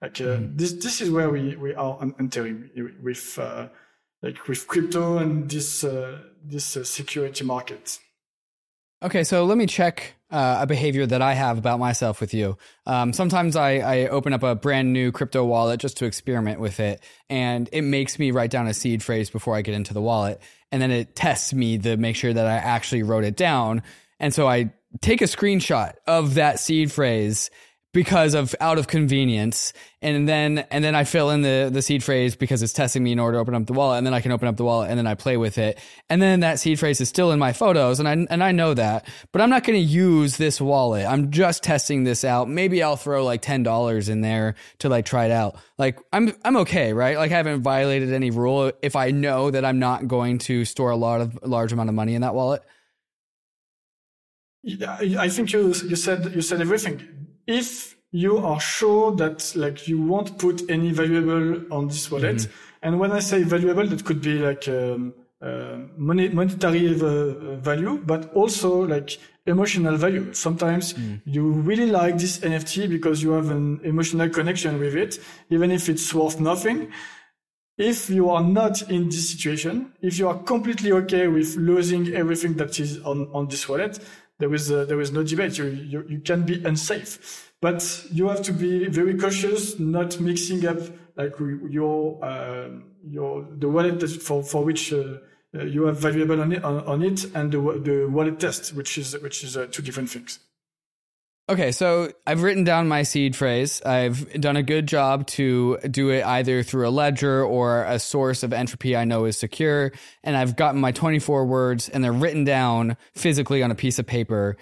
[0.00, 0.56] Like uh, mm.
[0.56, 2.70] this, this is where we, we are entering
[3.02, 3.68] with, uh,
[4.22, 7.98] like with crypto and this, uh, this uh, security market.
[9.00, 12.58] Okay, so let me check uh, a behavior that I have about myself with you.
[12.84, 16.80] Um, sometimes I, I, open up a brand new crypto wallet just to experiment with
[16.80, 20.02] it, and it makes me write down a seed phrase before I get into the
[20.02, 23.82] wallet, and then it tests me to make sure that I actually wrote it down.
[24.18, 27.50] And so I take a screenshot of that seed phrase
[27.98, 29.72] because of out of convenience.
[30.00, 33.10] And then and then I fill in the the seed phrase because it's testing me
[33.10, 34.88] in order to open up the wallet and then I can open up the wallet
[34.88, 35.80] and then I play with it.
[36.08, 38.72] And then that seed phrase is still in my photos and I and I know
[38.74, 41.06] that but I'm not going to use this wallet.
[41.08, 42.48] I'm just testing this out.
[42.48, 45.56] Maybe I'll throw like $10 in there to like try it out.
[45.76, 47.16] Like I'm I'm okay right?
[47.16, 50.90] Like I haven't violated any rule if I know that I'm not going to store
[50.90, 52.62] a lot of large amount of money in that wallet.
[54.62, 59.88] Yeah, I think you you said you said everything if you are sure that like
[59.88, 62.52] you won't put any valuable on this wallet, mm-hmm.
[62.82, 67.98] and when I say valuable, that could be like um, uh, money, monetary uh, value,
[68.04, 70.32] but also like emotional value.
[70.34, 71.20] Sometimes mm.
[71.24, 75.88] you really like this NFT because you have an emotional connection with it, even if
[75.88, 76.92] it's worth nothing.
[77.78, 82.54] If you are not in this situation, if you are completely okay with losing everything
[82.54, 84.00] that is on, on this wallet,
[84.38, 85.58] there is uh, there is no debate.
[85.58, 90.66] You, you you can be unsafe, but you have to be very cautious, not mixing
[90.66, 90.78] up
[91.16, 92.68] like your uh,
[93.04, 95.18] your the wallet for for which uh,
[95.54, 98.96] uh, you have valuable on it, on, on it and the the wallet test, which
[98.98, 100.38] is which is uh, two different things.
[101.50, 103.80] Okay, so I've written down my seed phrase.
[103.80, 108.42] I've done a good job to do it either through a ledger or a source
[108.42, 109.92] of entropy I know is secure.
[110.22, 114.06] And I've gotten my 24 words and they're written down physically on a piece of
[114.06, 114.58] paper.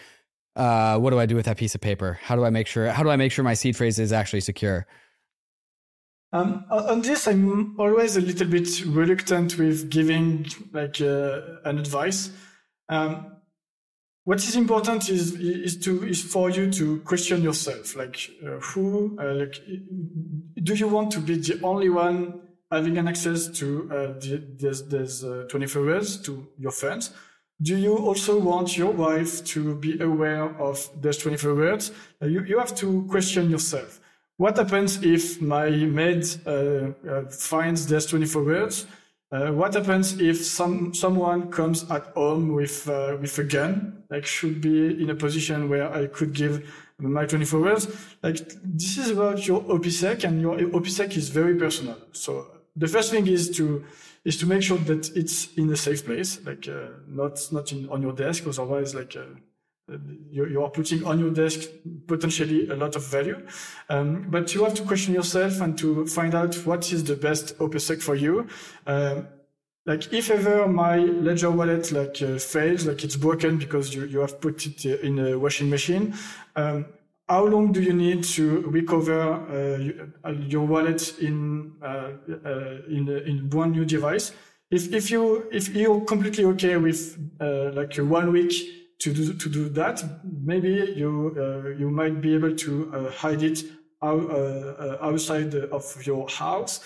[0.55, 2.20] Uh, what do I do with that piece of paper?
[2.22, 4.42] How do I make sure, how do I make sure my seed phrase is actually
[4.42, 4.87] secure?
[6.33, 12.31] Um, on this, I'm always a little bit reluctant with giving like uh, an advice.
[12.88, 13.33] Um,
[14.27, 19.16] what is important is is to is for you to question yourself like uh, who
[19.20, 19.57] uh, like
[20.62, 25.47] do you want to be the only one having an access to uh, this, uh,
[25.49, 27.12] 24 hours to your funds
[27.62, 31.91] do you also want your wife to be aware of those 24 words?
[32.20, 33.99] Uh, you, you have to question yourself.
[34.37, 36.91] What happens if my maid uh,
[37.31, 38.87] finds those 24 words?
[39.33, 44.05] Uh, what happens if some someone comes at home with uh, with a gun?
[44.09, 47.89] Like, should be in a position where I could give my 24 words.
[48.22, 51.97] Like, this is about your OPSEC, and your OPSEC is very personal.
[52.12, 52.47] So
[52.77, 53.85] the first thing is to
[54.24, 57.89] is to make sure that it's in a safe place, like uh, not not in,
[57.89, 59.24] on your desk, otherwise, like uh,
[59.89, 61.68] you, you, are putting on your desk
[62.07, 63.41] potentially a lot of value.
[63.89, 67.57] Um, but you have to question yourself and to find out what is the best
[67.59, 68.49] OPSEC for you.
[68.87, 69.28] Um,
[69.87, 74.18] like if ever my ledger wallet like uh, fails, like it's broken because you, you
[74.18, 76.14] have put it uh, in a washing machine,
[76.57, 76.87] um,
[77.28, 79.20] how long do you need to recover
[80.24, 82.11] uh, your wallet in uh,
[82.45, 84.32] uh, in in one new device?
[84.70, 88.53] If if you if you're completely okay with uh, like one week
[88.99, 93.42] to do to do that, maybe you uh, you might be able to uh, hide
[93.42, 93.62] it
[94.03, 94.30] out,
[95.01, 96.80] outside of your house.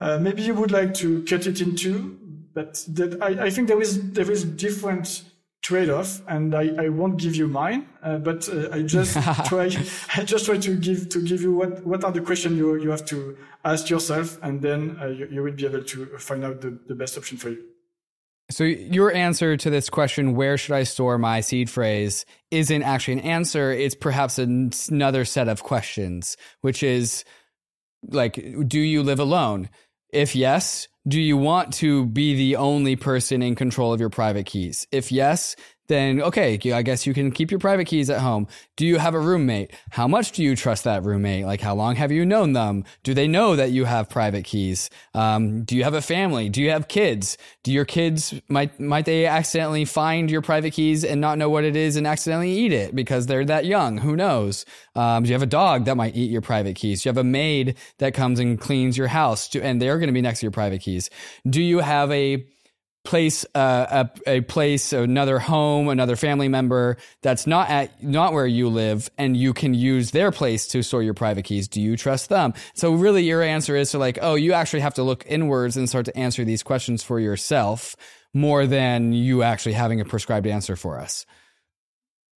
[0.00, 2.18] maybe you would like to cut it in two,
[2.54, 5.24] but that I, I think there is there is different
[5.62, 9.12] trade-off and I, I won't give you mine uh, but uh, i just
[9.44, 9.64] try
[10.16, 12.90] i just try to give to give you what what are the questions you you
[12.90, 16.62] have to ask yourself and then uh, you, you will be able to find out
[16.62, 17.62] the, the best option for you
[18.50, 23.14] so your answer to this question where should i store my seed phrase isn't actually
[23.14, 27.24] an answer it's perhaps another set of questions which is
[28.08, 28.34] like
[28.66, 29.68] do you live alone
[30.12, 34.46] if yes do you want to be the only person in control of your private
[34.46, 34.86] keys?
[34.92, 35.56] If yes,
[35.90, 38.46] then okay, I guess you can keep your private keys at home.
[38.76, 39.72] Do you have a roommate?
[39.90, 41.44] How much do you trust that roommate?
[41.44, 42.84] Like, how long have you known them?
[43.02, 44.88] Do they know that you have private keys?
[45.12, 46.48] Um, do you have a family?
[46.48, 47.36] Do you have kids?
[47.64, 51.64] Do your kids, might, might they accidentally find your private keys and not know what
[51.64, 53.98] it is and accidentally eat it because they're that young?
[53.98, 54.64] Who knows?
[54.94, 57.02] Um, do you have a dog that might eat your private keys?
[57.02, 60.14] Do you have a maid that comes and cleans your house and they're going to
[60.14, 61.10] be next to your private keys?
[61.48, 62.46] Do you have a,
[63.04, 68.46] place uh, a, a place another home another family member that's not at not where
[68.46, 71.66] you live and you can use their place to store your private keys.
[71.66, 72.52] Do you trust them?
[72.74, 75.88] So really your answer is to like oh you actually have to look inwards and
[75.88, 77.96] start to answer these questions for yourself
[78.34, 81.24] more than you actually having a prescribed answer for us.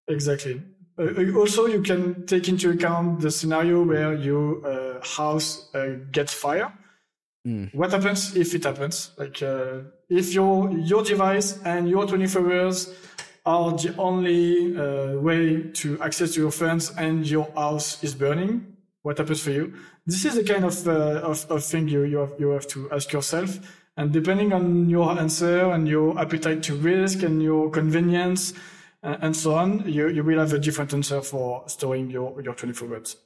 [0.09, 0.63] Exactly.
[0.97, 6.33] Uh, also you can take into account the scenario where your uh, house uh, gets
[6.33, 6.73] fire
[7.47, 7.75] Mm.
[7.75, 9.11] What happens if it happens?
[9.17, 12.95] Like, uh, if your your device and your 24 hours
[13.45, 19.19] are the only uh, way to access your funds and your house is burning, what
[19.19, 19.75] happens for you?
[20.07, 22.91] This is the kind of uh, of, of thing you you have, you have to
[22.93, 23.59] ask yourself.
[23.97, 28.55] And depending on your answer and your appetite to risk and your convenience
[29.03, 32.55] uh, and so on, you, you will have a different answer for storing your, your
[32.55, 33.17] 24 hours.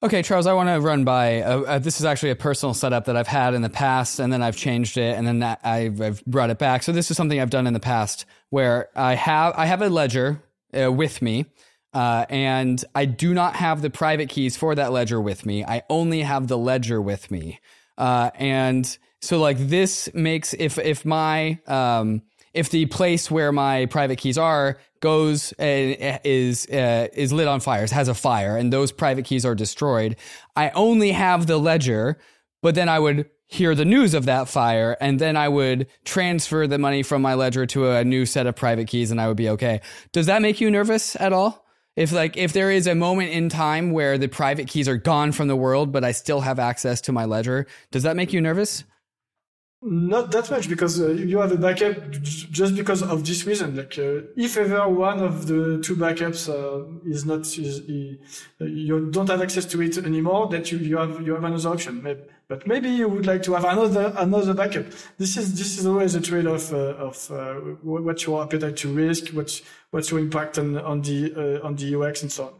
[0.00, 1.42] Okay, Charles, I want to run by.
[1.42, 4.32] Uh, uh, this is actually a personal setup that I've had in the past, and
[4.32, 6.84] then I've changed it, and then I've, I've, brought it back.
[6.84, 9.88] So this is something I've done in the past where I have I have a
[9.88, 10.40] ledger
[10.72, 11.46] uh, with me,
[11.92, 15.64] uh, and I do not have the private keys for that ledger with me.
[15.64, 17.58] I only have the ledger with me,
[17.96, 22.22] uh, and so like this makes if if my um,
[22.54, 27.60] if the place where my private keys are goes uh, is uh, is lit on
[27.60, 30.16] fire, has a fire, and those private keys are destroyed,
[30.56, 32.18] I only have the ledger,
[32.62, 36.66] but then I would hear the news of that fire, and then I would transfer
[36.66, 39.36] the money from my ledger to a new set of private keys, and I would
[39.36, 39.80] be okay.
[40.12, 41.64] Does that make you nervous at all?
[41.96, 45.32] If like if there is a moment in time where the private keys are gone
[45.32, 48.40] from the world, but I still have access to my ledger, does that make you
[48.40, 48.84] nervous?
[49.80, 53.76] Not that much because uh, you have a backup just because of this reason.
[53.76, 57.78] Like uh, if ever one of the two backups uh, is not is,
[58.60, 61.68] uh, you don't have access to it anymore, that you, you have you have another
[61.68, 62.02] option.
[62.02, 64.86] Maybe, but maybe you would like to have another another backup.
[65.16, 68.92] This is this is always a trade off uh, of uh, what's your appetite to
[68.92, 69.62] risk, what's
[69.92, 72.52] what's your impact on on the on the UX and so on.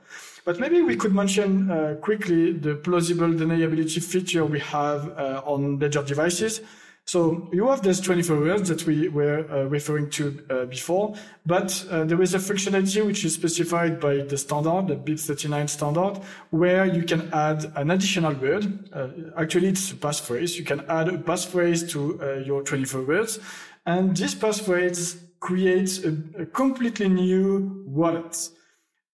[0.44, 6.60] But maybe we could mention quickly the plausible deniability feature we have on Ledger devices.
[7.08, 11.14] So you have these 24 words that we were uh, referring to uh, before,
[11.46, 16.20] but uh, there is a functionality which is specified by the standard, the BIP39 standard,
[16.50, 18.90] where you can add an additional word.
[18.92, 20.58] Uh, actually, it's a passphrase.
[20.58, 23.40] You can add a passphrase to uh, your 24 words,
[23.86, 28.50] and this passphrase creates a, a completely new wallet.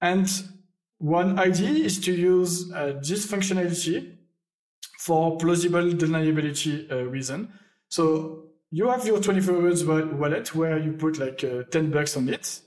[0.01, 0.29] And
[0.99, 4.17] one idea is to use uh, this functionality
[4.99, 7.53] for plausible deniability reason.
[7.89, 12.29] So you have your 24 words wallet where you put like uh, 10 bucks on
[12.29, 12.61] it.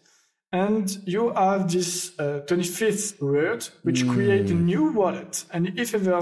[0.52, 4.14] And you have this uh, 25th word, which mm.
[4.14, 5.44] create a new wallet.
[5.52, 6.22] And if ever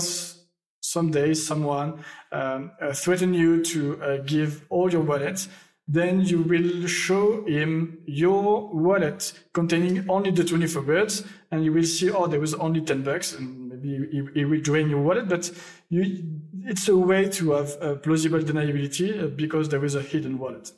[0.81, 5.49] someday someone um, uh, threaten you to uh, give all your wallets,
[5.87, 11.83] then you will show him your wallet containing only the 24 words and you will
[11.83, 15.29] see, oh, there was only 10 bucks and maybe he, he will drain your wallet.
[15.29, 15.51] But
[15.89, 20.37] you, it's a way to have a plausible deniability uh, because there is a hidden
[20.39, 20.71] wallet.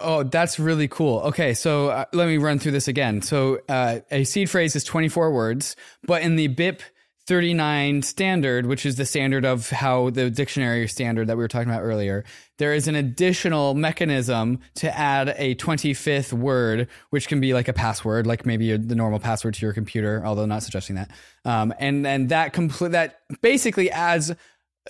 [0.00, 1.20] Oh, that's really cool.
[1.20, 3.22] Okay, so uh, let me run through this again.
[3.22, 6.80] So uh, a seed phrase is 24 words, but in the BIP
[7.26, 11.70] 39 standard, which is the standard of how the dictionary standard that we were talking
[11.70, 12.24] about earlier,
[12.58, 17.72] there is an additional mechanism to add a 25th word, which can be like a
[17.72, 21.10] password, like maybe the normal password to your computer, although not suggesting that.
[21.44, 24.32] Um, and and that complete that basically adds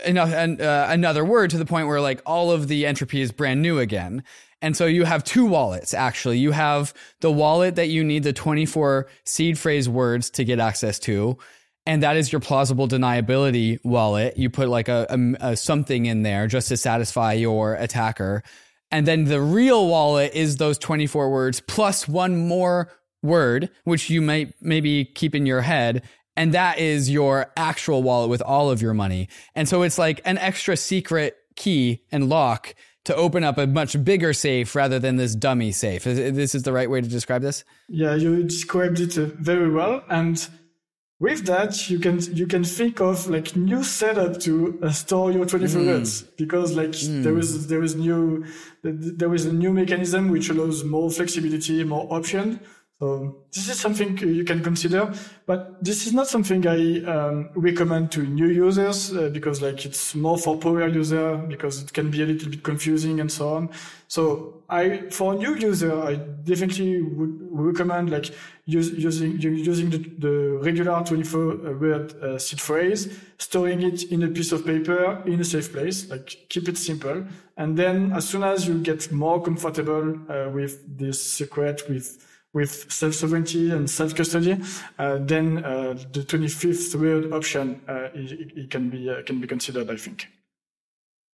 [0.04, 3.62] enough, uh, another word to the point where like all of the entropy is brand
[3.62, 4.24] new again.
[4.62, 6.38] And so you have two wallets actually.
[6.38, 10.98] You have the wallet that you need the 24 seed phrase words to get access
[11.00, 11.38] to
[11.86, 14.38] and that is your plausible deniability wallet.
[14.38, 18.42] You put like a, a, a, something in there just to satisfy your attacker.
[18.90, 22.90] And then the real wallet is those 24 words plus one more
[23.22, 26.02] word, which you might maybe keep in your head.
[26.36, 29.28] And that is your actual wallet with all of your money.
[29.54, 32.74] And so it's like an extra secret key and lock
[33.04, 36.04] to open up a much bigger safe rather than this dummy safe.
[36.04, 37.64] This is the right way to describe this?
[37.88, 40.02] Yeah, you described it uh, very well.
[40.08, 40.46] And
[41.20, 45.44] with that, you can you can think of like new setup to uh, store your
[45.44, 45.86] 24 mm.
[45.86, 47.22] words because like mm.
[47.22, 48.44] there is there is new
[48.82, 52.60] there is a new mechanism which allows more flexibility, more option.
[53.04, 55.12] So this is something you can consider,
[55.44, 60.14] but this is not something I um, recommend to new users uh, because like it's
[60.14, 63.68] more for power user because it can be a little bit confusing and so on.
[64.08, 68.30] So I, for a new user, I definitely would recommend like
[68.64, 74.22] use, using using the, the regular 24 uh, word uh, seed phrase, storing it in
[74.22, 77.26] a piece of paper in a safe place, like keep it simple,
[77.58, 82.18] and then as soon as you get more comfortable uh, with this secret with
[82.54, 84.62] with self-sovereignty and self-custody,
[84.98, 89.46] uh, then uh, the 25th word option uh, it, it, can be uh, can be
[89.46, 90.28] considered, I think.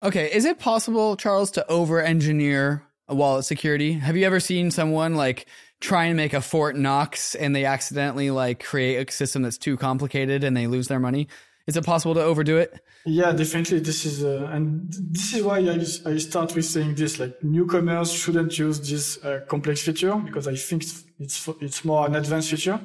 [0.02, 3.92] Okay, is it possible, Charles, to over-engineer a wallet security?
[3.92, 5.46] Have you ever seen someone like
[5.80, 9.76] try and make a Fort Knox and they accidentally like create a system that's too
[9.76, 11.28] complicated and they lose their money?
[11.66, 12.82] Is it possible to overdo it?
[13.04, 13.80] Yeah, definitely.
[13.80, 18.12] This is, uh, and this is why I, I start with saying this, like newcomers
[18.12, 20.84] shouldn't use this uh, complex feature because I think
[21.18, 22.80] it's, it's more an advanced feature.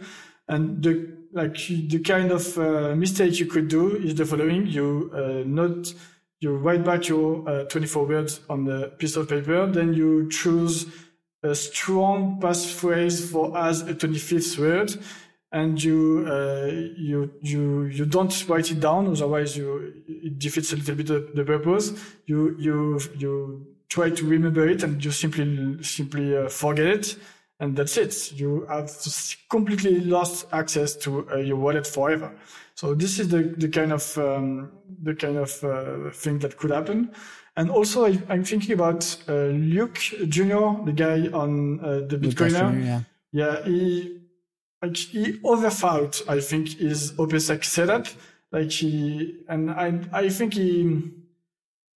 [0.48, 4.68] And the, like the kind of uh, mistake you could do is the following.
[4.68, 5.94] You, uh, not,
[6.40, 10.86] you write back your uh, 24 words on the piece of paper, then you choose
[11.44, 14.98] a strong passphrase for as a 25th word
[15.56, 16.66] and you uh,
[16.98, 21.20] you you you don't write it down otherwise you it defeats a little bit the,
[21.34, 21.94] the purpose
[22.26, 27.18] you you you try to remember it and you simply simply uh, forget it
[27.62, 28.92] and that's it you have
[29.50, 32.36] completely lost access to uh, your wallet forever
[32.76, 34.72] so this is the the kind of um,
[35.04, 37.10] the kind of uh, thing that could happen
[37.56, 39.96] and also I, am thinking about uh, Luke
[40.28, 42.86] Jr., the guy on uh, the Bitcoiner.
[42.86, 43.02] yeah.
[43.32, 44.25] yeah, he
[44.82, 48.08] like he overthought, I think, his OPSEC setup.
[48.52, 51.12] Like he, and I, I think he,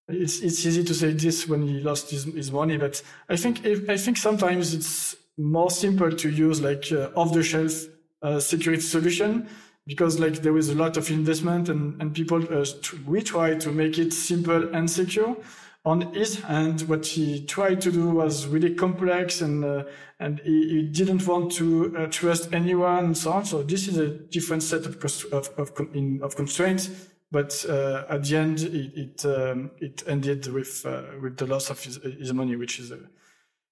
[0.08, 3.66] it's, it's easy to say this when he lost his, his money, but I think,
[3.66, 7.86] if, I think sometimes it's more simple to use like uh, off the shelf
[8.22, 9.48] uh, security solution
[9.88, 12.66] because like there is a lot of investment and, and people, uh,
[13.08, 15.38] we try to make it simple and secure
[15.86, 19.84] on his hand, what he tried to do was really complex and uh,
[20.20, 23.46] and he, he, didn't want to uh, trust anyone and so on.
[23.46, 26.90] So this is a different set of of of, in, of constraints.
[27.32, 31.70] But uh, at the end, it it, um, it ended with uh, with the loss
[31.70, 33.00] of his, his money, which is a,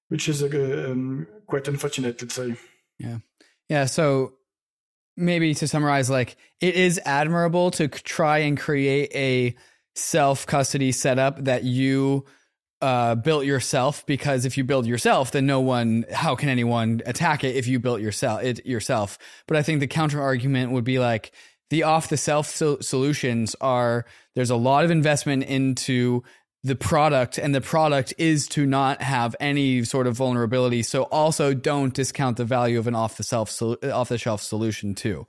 [0.10, 2.56] which is a, um, quite unfortunate, let's say.
[3.00, 3.18] Yeah,
[3.68, 3.86] yeah.
[3.86, 4.34] So
[5.18, 9.56] maybe to summarize, like it is admirable to try and create a
[9.96, 12.26] self custody setup that you
[12.82, 17.44] uh, built yourself because if you build yourself, then no one, how can anyone attack
[17.44, 19.18] it if you built yourself it yourself?
[19.48, 21.32] But I think the counter argument would be like
[21.70, 24.06] the off the self solutions are
[24.36, 26.24] there's a lot of investment into
[26.64, 30.84] the product and the product is to not have any sort of vulnerability.
[30.84, 34.96] So also don't discount the value of an off the self off the shelf solution
[34.96, 35.26] too.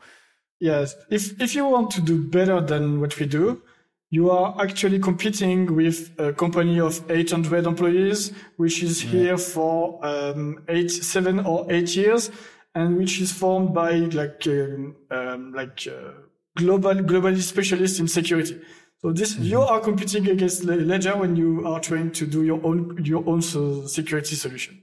[0.61, 3.63] Yes, if if you want to do better than what we do,
[4.11, 9.11] you are actually competing with a company of 800 employees, which is yeah.
[9.11, 12.31] here for um, eight, seven or eight years,
[12.75, 16.13] and which is formed by like um, um, like uh,
[16.57, 18.59] global globally specialists in security.
[19.01, 19.45] So this mm-hmm.
[19.45, 23.43] you are competing against Ledger when you are trying to do your own your own
[23.43, 24.83] security solution.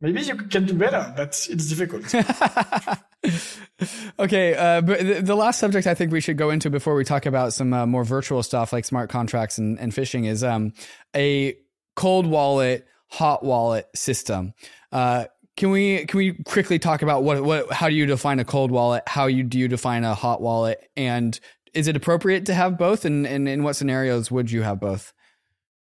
[0.00, 2.12] Maybe you can do better, but it's difficult.
[4.18, 7.04] okay, uh, but the, the, last subject I think we should go into before we
[7.04, 10.72] talk about some uh, more virtual stuff like smart contracts and, and phishing is um,
[11.14, 11.56] a
[11.96, 14.54] cold wallet, hot wallet system.
[14.92, 15.24] Uh,
[15.56, 18.70] can we can we quickly talk about what what how do you define a cold
[18.70, 19.04] wallet?
[19.06, 20.90] How you do you define a hot wallet?
[20.96, 21.38] And
[21.72, 23.04] is it appropriate to have both?
[23.04, 25.12] And, and in what scenarios would you have both?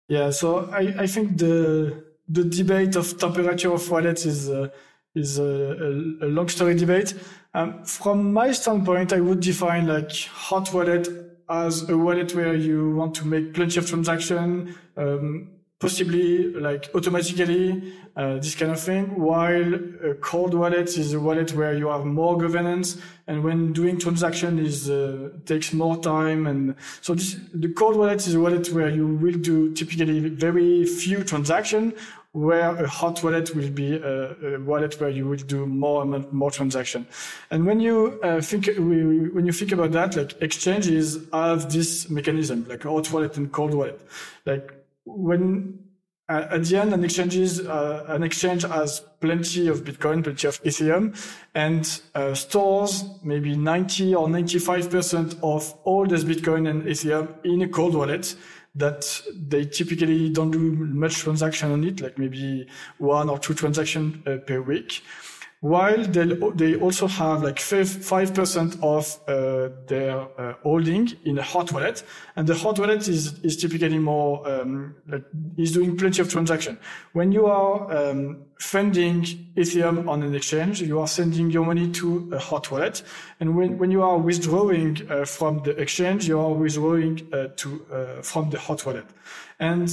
[0.08, 4.70] Yeah, so I, I think the the debate of temperature of wallets is uh,
[5.16, 7.14] is a, a, a, long story debate.
[7.54, 11.08] Um, from my standpoint, I would define like hot wallet
[11.50, 15.50] as a wallet where you want to make plenty of transaction, um,
[15.80, 19.20] possibly like automatically, uh, this kind of thing.
[19.20, 22.98] While a cold wallet is a wallet where you have more governance,
[23.28, 26.48] and when doing transaction is uh, takes more time.
[26.48, 30.86] And so this, the cold wallet is a wallet where you will do typically very
[30.86, 31.94] few transaction
[32.34, 36.34] where a hot wallet will be a, a, wallet where you will do more and
[36.34, 37.08] more transaction.
[37.52, 42.66] And when you uh, think when you think about that, like exchanges have this mechanism,
[42.68, 44.02] like hot wallet and cold wallet.
[44.46, 44.74] Like
[45.06, 45.80] when
[46.28, 50.62] uh, at the end, an exchange uh, an exchange has plenty of Bitcoin, plenty of
[50.64, 51.16] Ethereum,
[51.54, 57.62] and uh, stores maybe 90 or 95 percent of all this Bitcoin and Ethereum in
[57.62, 58.36] a cold wallet
[58.76, 62.68] that they typically don't do much transaction on it, like maybe
[62.98, 65.04] one or two transactions uh, per week.
[65.64, 71.42] While they they also have like five percent of uh, their uh, holding in a
[71.42, 72.04] hot wallet,
[72.36, 75.24] and the hot wallet is is typically more um, like
[75.58, 76.78] is doing plenty of transaction.
[77.14, 79.24] When you are um, funding
[79.56, 83.02] Ethereum on an exchange, you are sending your money to a hot wallet,
[83.40, 87.86] and when when you are withdrawing uh, from the exchange, you are withdrawing uh, to
[87.90, 89.06] uh, from the hot wallet,
[89.60, 89.90] and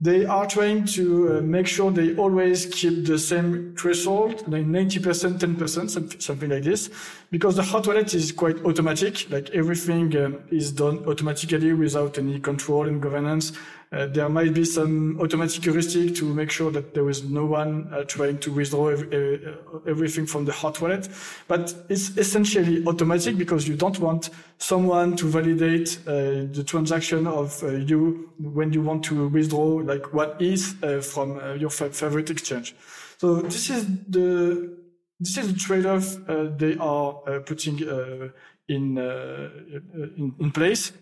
[0.00, 5.38] they are trying to uh, make sure they always keep the same threshold, like 90%,
[5.38, 6.88] 10%, something like this,
[7.32, 9.28] because the hot wallet is quite automatic.
[9.28, 13.52] Like everything um, is done automatically without any control and governance.
[13.90, 17.88] Uh, there might be some automatic heuristic to make sure that there is no one
[17.92, 19.54] uh, trying to withdraw every, uh,
[19.86, 21.08] everything from the hot wallet.
[21.46, 24.28] But it's essentially automatic because you don't want
[24.58, 26.12] someone to validate uh,
[26.52, 31.70] the transaction of uh, you when you want to withdraw like what is from your
[31.70, 32.74] favorite exchange.
[33.16, 34.76] So this is the
[35.18, 36.16] this is the trade-off
[36.58, 38.32] they are putting in,
[38.68, 40.92] in in place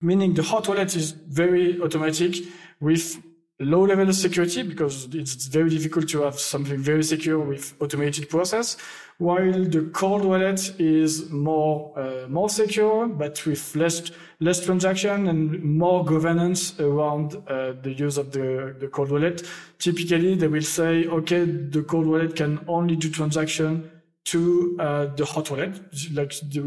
[0.00, 2.36] meaning the hot wallet is very automatic
[2.80, 3.22] with
[3.60, 8.28] low level of security because it's very difficult to have something very secure with automated
[8.28, 8.76] process
[9.18, 15.60] while the cold wallet is more uh, more secure but with less less transaction and
[15.64, 19.44] more governance around uh, the use of the, the cold wallet.
[19.80, 23.90] Typically they will say okay the cold wallet can only do transaction
[24.30, 25.74] to uh, the hot wallet,
[26.12, 26.60] like the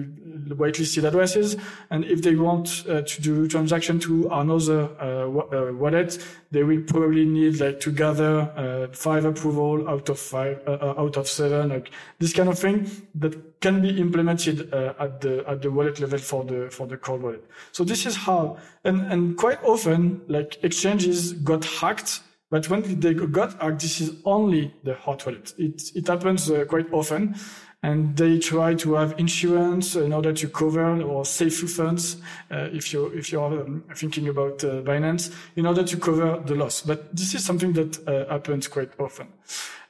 [0.55, 1.57] whitelisted addresses.
[1.91, 6.17] And if they want uh, to do transaction to another uh, uh wallet,
[6.49, 11.17] they will probably need like to gather uh, five approval out of five, uh, out
[11.17, 15.69] of seven, like this kind of thing that can be implemented at the at the
[15.69, 17.43] wallet level for the for the cold wallet.
[17.71, 22.21] So this is how, and and quite often like exchanges got hacked
[22.51, 25.55] but when they got hacked, this is only the hot wallet.
[25.57, 27.35] It, it happens uh, quite often.
[27.83, 32.17] And they try to have insurance in order to cover or SAFU funds,
[32.51, 36.53] uh, if you if you're um, thinking about uh, Binance, in order to cover the
[36.53, 36.83] loss.
[36.83, 39.29] But this is something that uh, happens quite often.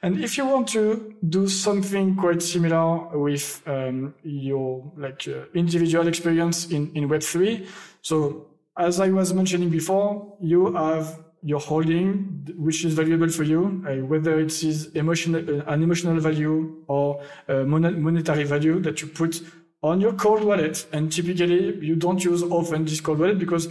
[0.00, 6.08] And if you want to do something quite similar with um, your like uh, individual
[6.08, 7.66] experience in in Web three,
[8.00, 13.84] so as I was mentioning before, you have your holding, which is valuable for you,
[13.86, 19.08] uh, whether it is emotional, uh, an emotional value or a monetary value that you
[19.08, 19.42] put
[19.82, 20.86] on your cold wallet.
[20.92, 23.66] And typically, you don't use often this cold wallet because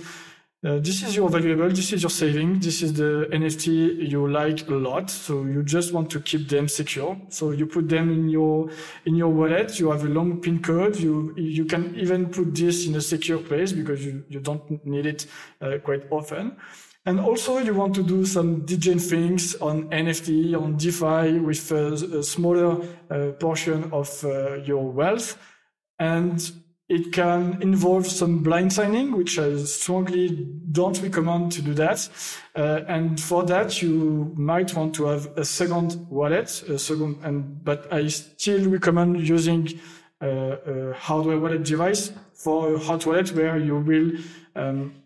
[0.63, 4.67] uh, this is your valuable, this is your saving, this is the NFT you like
[4.69, 5.09] a lot.
[5.09, 7.17] So you just want to keep them secure.
[7.29, 8.69] So you put them in your
[9.05, 9.79] in your wallet.
[9.79, 10.97] You have a long PIN code.
[10.97, 15.05] You you can even put this in a secure place because you you don't need
[15.05, 15.25] it
[15.61, 16.57] uh, quite often.
[17.05, 21.93] And also you want to do some degen things on NFT, on DeFi with a,
[22.19, 25.37] a smaller uh, portion of uh, your wealth.
[25.97, 26.39] And
[26.91, 32.07] it can involve some blind signing, which I strongly don't recommend to do that.
[32.53, 37.63] Uh, and for that, you might want to have a second wallet, a second, and
[37.63, 39.79] but I still recommend using
[40.21, 44.11] uh, a hardware wallet device for a hot wallet where you will
[44.55, 45.00] um,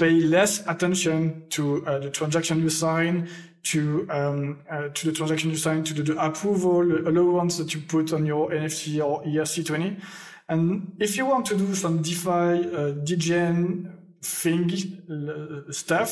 [0.00, 3.28] pay less attention to uh, the transaction you sign,
[3.62, 7.80] to um, uh, to the transaction you sign, to the, approval the allowance that you
[7.82, 10.00] put on your NFT or ERC20.
[10.48, 14.70] And if you want to do some DeFi, uh, degen thing
[15.10, 16.10] uh, stuff,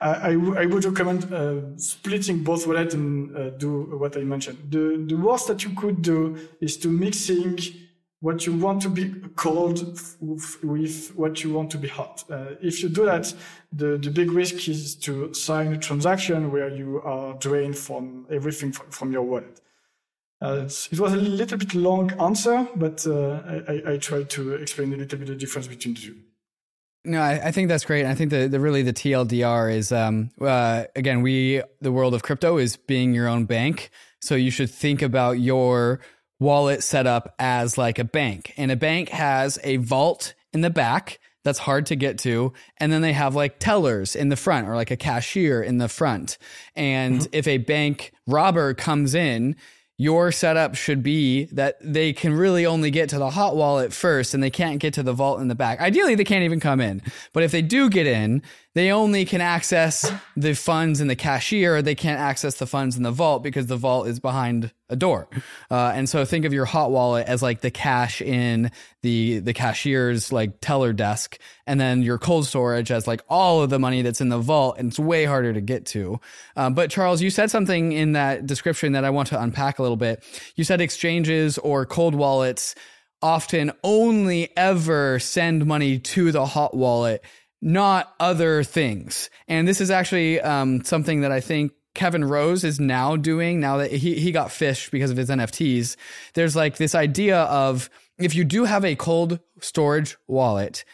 [0.00, 4.58] I, I would recommend uh, splitting both wallets and uh, do what I mentioned.
[4.70, 7.58] The, the worst that you could do is to mixing
[8.20, 9.78] what you want to be cold
[10.20, 12.24] with what you want to be hot.
[12.28, 13.32] Uh, if you do that,
[13.72, 18.72] the, the big risk is to sign a transaction where you are drained from everything
[18.72, 19.60] from, from your wallet.
[20.40, 24.92] Uh, it was a little bit long answer, but uh, I, I, tried to explain
[24.92, 26.16] a little bit the difference between the two.
[27.04, 28.06] No, I, I, think that's great.
[28.06, 32.22] I think the, the really the TLDR is um, uh, again we the world of
[32.22, 33.90] crypto is being your own bank,
[34.20, 36.00] so you should think about your
[36.40, 38.54] wallet set up as like a bank.
[38.56, 42.52] And a bank has a vault in the back that's hard to get to.
[42.78, 45.88] And then they have like tellers in the front or like a cashier in the
[45.88, 46.38] front.
[46.76, 47.30] And mm-hmm.
[47.32, 49.56] if a bank robber comes in,
[50.00, 54.32] your setup should be that they can really only get to the hot wallet first
[54.32, 55.80] and they can't get to the vault in the back.
[55.80, 57.02] Ideally, they can't even come in.
[57.32, 58.42] But if they do get in,
[58.74, 61.82] they only can access the funds in the cashier.
[61.82, 65.28] They can't access the funds in the vault because the vault is behind a door.
[65.70, 68.70] Uh, and so think of your hot wallet as like the cash in
[69.02, 71.38] the, the cashier's like teller desk.
[71.66, 74.76] And then your cold storage as like all of the money that's in the vault.
[74.78, 76.20] And it's way harder to get to.
[76.54, 79.82] Um, but Charles, you said something in that description that I want to unpack a
[79.82, 80.22] little bit.
[80.56, 82.74] You said exchanges or cold wallets
[83.22, 87.24] often only ever send money to the hot wallet
[87.60, 89.30] not other things.
[89.48, 93.78] And this is actually um, something that I think Kevin Rose is now doing now
[93.78, 95.96] that he, he got phished because of his NFTs.
[96.34, 100.84] There's like this idea of if you do have a cold storage wallet,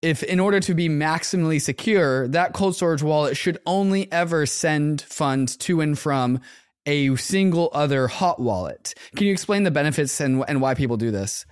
[0.00, 5.02] if in order to be maximally secure, that cold storage wallet should only ever send
[5.02, 6.40] funds to and from
[6.86, 8.94] a single other hot wallet.
[9.16, 11.46] Can you explain the benefits and, and why people do this?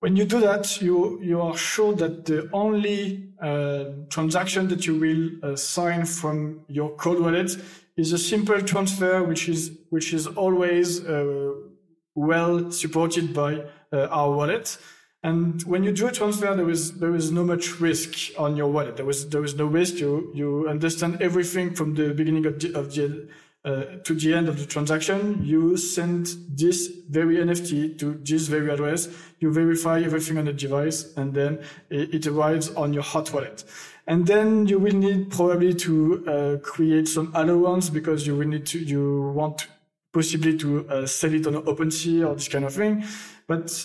[0.00, 4.98] When you do that, you, you are sure that the only uh, transaction that you
[4.98, 7.56] will uh, sign from your cold wallet
[7.96, 11.52] is a simple transfer, which is, which is always uh,
[12.14, 14.76] well supported by uh, our wallet.
[15.22, 18.68] And when you do a transfer, there is there is no much risk on your
[18.68, 18.96] wallet.
[18.96, 19.94] There was there is no risk.
[19.94, 23.28] You you understand everything from the beginning of the, of the
[23.66, 28.70] uh, to the end of the transaction, you send this very NFT to this very
[28.70, 29.08] address.
[29.40, 31.58] You verify everything on the device, and then
[31.90, 33.64] it, arrives on your hot wallet.
[34.06, 38.66] And then you will need probably to uh, create some allowance because you will need
[38.66, 39.66] to you want
[40.14, 43.04] possibly to uh, sell it on OpenSea or this kind of thing.
[43.48, 43.84] But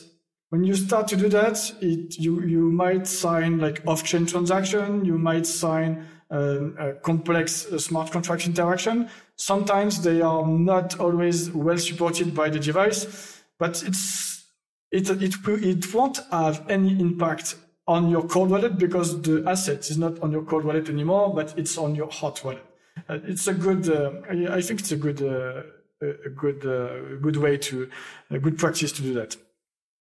[0.49, 5.05] when you start to do that, it you you might sign like off-chain transaction.
[5.05, 9.09] You might sign um, a complex uh, smart contract interaction.
[9.41, 14.45] Sometimes they are not always well supported by the device, but it's,
[14.91, 17.55] it, it, it won't have any impact
[17.87, 21.57] on your cold wallet because the asset is not on your cold wallet anymore, but
[21.57, 22.63] it's on your hot wallet.
[23.09, 25.63] Uh, it's a good, uh, I, think it's a good, uh,
[26.03, 27.89] a good, uh, good way to,
[28.29, 29.35] a good practice to do that.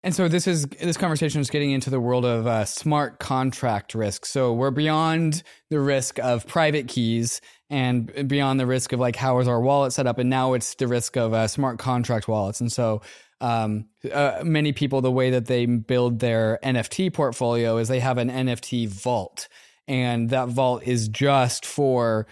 [0.03, 3.95] And so this is this conversation is getting into the world of uh, smart contract
[3.95, 4.24] risk.
[4.24, 7.41] So we're beyond the risk of private keys
[7.71, 10.75] and beyond the risk of like how is our wallet set up, and now it's
[10.75, 12.61] the risk of uh, smart contract wallets.
[12.61, 13.01] And so
[13.41, 18.18] um, uh, many people, the way that they build their NFT portfolio is they have
[18.18, 19.49] an NFT vault,
[19.89, 22.27] and that vault is just for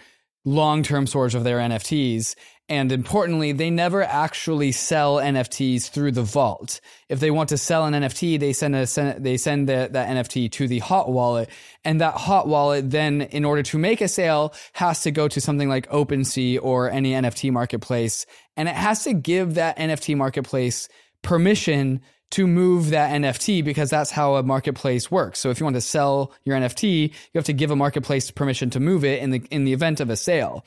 [0.45, 2.35] long term storage of their NFTs.
[2.69, 6.81] And importantly, they never actually sell NFTs through the vault.
[7.09, 8.85] If they want to sell an NFT, they send a
[9.19, 11.49] they send the, that NFT to the hot wallet,
[11.83, 15.41] and that hot wallet then, in order to make a sale, has to go to
[15.41, 20.89] something like OpenSea or any NFT marketplace, and it has to give that NFT marketplace
[21.23, 22.01] permission
[22.31, 25.39] to move that NFT because that's how a marketplace works.
[25.39, 28.69] So if you want to sell your NFT, you have to give a marketplace permission
[28.71, 30.63] to move it in the in the event of a sale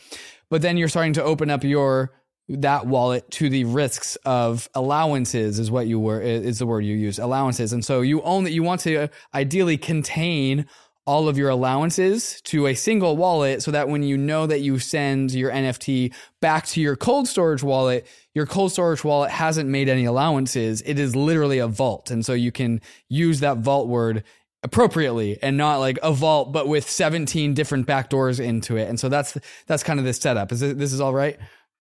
[0.53, 2.13] but then you're starting to open up your
[2.47, 6.95] that wallet to the risks of allowances is what you were is the word you
[6.95, 10.67] use allowances and so you only you want to uh, ideally contain
[11.07, 14.79] all of your allowances to a single wallet so that when you know that you
[14.79, 19.89] send your NFT back to your cold storage wallet, your cold storage wallet hasn't made
[19.89, 20.81] any allowances.
[20.87, 22.13] It is literally a vault.
[22.13, 24.23] And so you can use that vault word
[24.63, 28.89] appropriately and not like a vault, but with 17 different backdoors into it.
[28.89, 29.37] And so that's,
[29.67, 30.53] that's kind of the setup.
[30.53, 31.39] Is this is all right?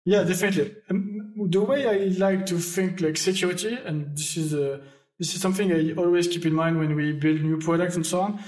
[0.06, 0.76] Yeah, definitely.
[0.90, 4.82] Um, the way I like to think like security, and this is a,
[5.18, 8.22] this is something I always keep in mind when we build new products and so
[8.22, 8.40] on.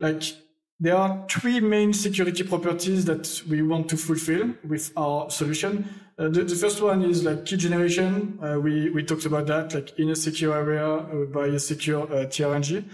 [0.00, 0.22] Like
[0.78, 5.88] there are three main security properties that we want to fulfill with our solution.
[6.18, 8.38] Uh, the, the, first one is like key generation.
[8.42, 12.04] Uh, we, we talked about that, like in a secure area uh, by a secure
[12.04, 12.84] uh, TRNG.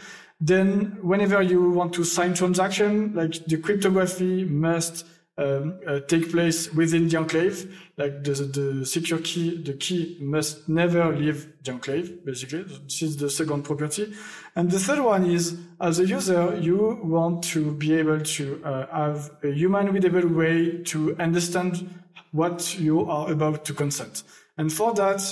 [0.44, 5.06] Then whenever you want to sign transaction, like the cryptography must
[5.38, 7.72] um, uh, take place within the enclave.
[7.96, 12.64] Like the, the secure key, the key must never leave the enclave, basically.
[12.64, 14.12] This is the second property.
[14.56, 18.86] And the third one is, as a user, you want to be able to uh,
[18.92, 21.88] have a human readable way to understand
[22.32, 24.24] what you are about to consent.
[24.58, 25.22] And for that,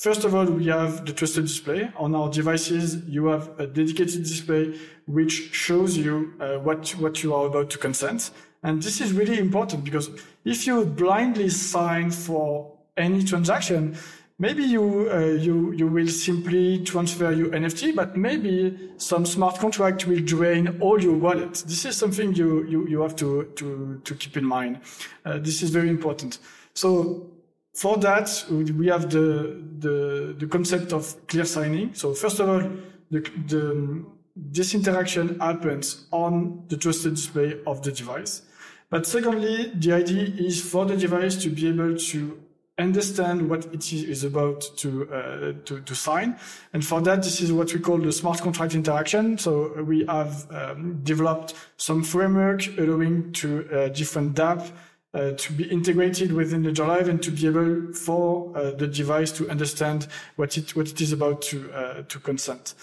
[0.00, 3.04] First of all, we have the trusted display on our devices.
[3.06, 4.74] You have a dedicated display
[5.06, 8.30] which shows you uh, what, what you are about to consent.
[8.62, 10.08] And this is really important because
[10.42, 13.94] if you blindly sign for any transaction,
[14.38, 20.06] maybe you uh, you you will simply transfer your NFT, but maybe some smart contract
[20.06, 21.62] will drain all your wallet.
[21.66, 24.80] This is something you you, you have to to to keep in mind.
[25.26, 26.38] Uh, this is very important.
[26.72, 27.29] So
[27.74, 31.94] for that, we have the the the concept of clear signing.
[31.94, 32.62] So first of all,
[33.10, 34.04] the the
[34.36, 38.42] this interaction happens on the trusted display of the device.
[38.88, 42.42] But secondly, the idea is for the device to be able to
[42.80, 46.36] understand what it is about to, uh, to, to sign.
[46.72, 49.38] And for that, this is what we call the smart contract interaction.
[49.38, 54.70] So we have um, developed some framework allowing to uh, different dApp
[55.12, 59.32] uh, to be integrated within the Live and to be able for uh, the device
[59.32, 60.06] to understand
[60.36, 62.74] what it what it is about to uh, to consent.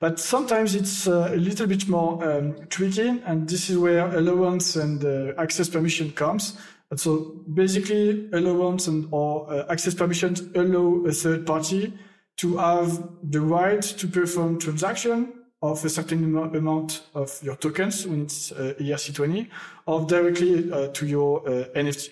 [0.00, 4.76] But sometimes it's uh, a little bit more um, tricky, and this is where allowance
[4.76, 6.58] and uh, access permission comes.
[6.90, 11.92] And so basically, allowance and or access permissions allow a third party
[12.36, 15.32] to have the right to perform transaction
[15.64, 16.22] of a certain
[16.54, 19.48] amount of your tokens when it's uh, ERC20
[19.86, 22.10] or directly uh, to your uh, NFT.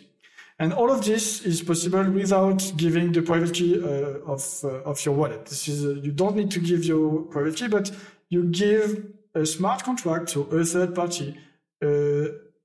[0.58, 5.04] And all of this is possible without giving the private key uh, of, uh, of
[5.04, 5.44] your wallet.
[5.46, 7.90] This is, you don't need to give your private key, but
[8.30, 11.38] you give a smart contract to a third party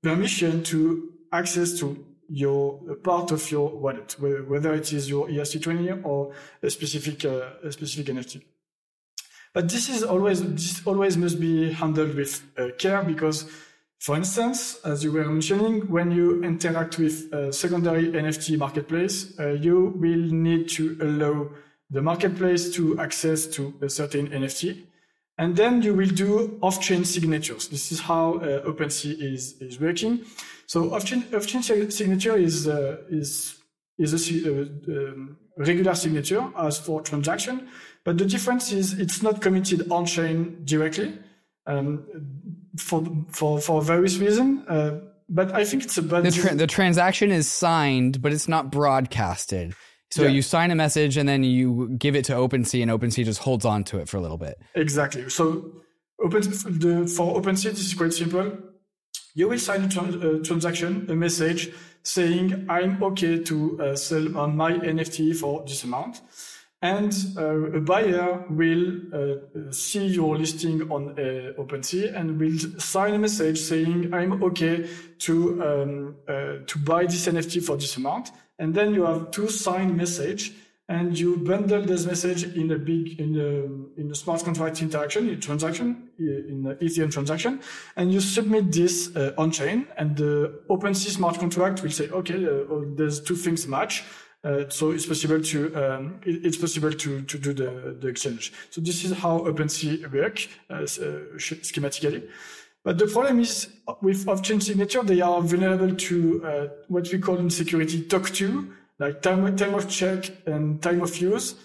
[0.02, 6.32] permission to access to your part of your wallet, whether it is your ERC20 or
[6.62, 8.42] a specific, a specific NFT.
[9.58, 13.50] But this is always, this always must be handled with uh, care because
[13.98, 19.48] for instance, as you were mentioning, when you interact with a secondary NFT marketplace, uh,
[19.48, 21.48] you will need to allow
[21.90, 24.84] the marketplace to access to a certain NFT.
[25.38, 27.66] And then you will do off-chain signatures.
[27.66, 30.20] This is how uh, OpenSea is, is working.
[30.68, 33.58] So off-chain, off-chain signature is, uh, is,
[33.98, 37.68] is a uh, um, regular signature as for transaction.
[38.08, 41.18] But the difference is it's not committed on-chain directly.
[41.66, 42.06] Um,
[42.78, 44.66] for for for various reasons.
[44.66, 46.24] Uh, but I think it's a bad.
[46.24, 49.74] The, tra- the, transaction is signed, but it's not broadcasted.
[50.10, 50.30] So yeah.
[50.30, 53.66] you sign a message and then you give it to OpenSea, and OpenSea just holds
[53.66, 54.58] on to it for a little bit.
[54.74, 55.28] Exactly.
[55.28, 55.70] So
[56.18, 58.56] Open the, for OpenSea, this is quite simple.
[59.34, 64.56] You will sign a, a transaction, a message saying I'm okay to uh, sell on
[64.56, 66.22] my NFT for this amount
[66.80, 73.14] and uh, a buyer will uh, see your listing on uh, OpenSea and will sign
[73.14, 74.88] a message saying, I'm okay
[75.20, 78.30] to, um, uh, to buy this NFT for this amount.
[78.60, 80.52] And then you have two signed message
[80.88, 85.28] and you bundle this message in a big, in a, in a smart contract interaction,
[85.28, 87.60] in transaction, in an Ethereum transaction,
[87.96, 92.42] and you submit this uh, on chain and the OpenSea smart contract will say, okay,
[92.46, 94.04] uh, oh, there's two things match
[94.44, 98.52] uh, so it's possible to um, it, it's possible to to do the, the exchange.
[98.70, 102.28] So this is how OpenSea work uh, uh schematically.
[102.84, 103.68] But the problem is
[104.00, 108.72] with off-chain signature, they are vulnerable to uh, what we call in security talk to,
[108.98, 111.56] like time, time of check and time of use.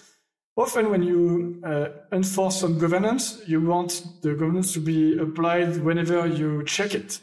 [0.58, 6.28] Often when you uh, enforce some governance, you want the governance to be applied whenever
[6.28, 7.20] you check it.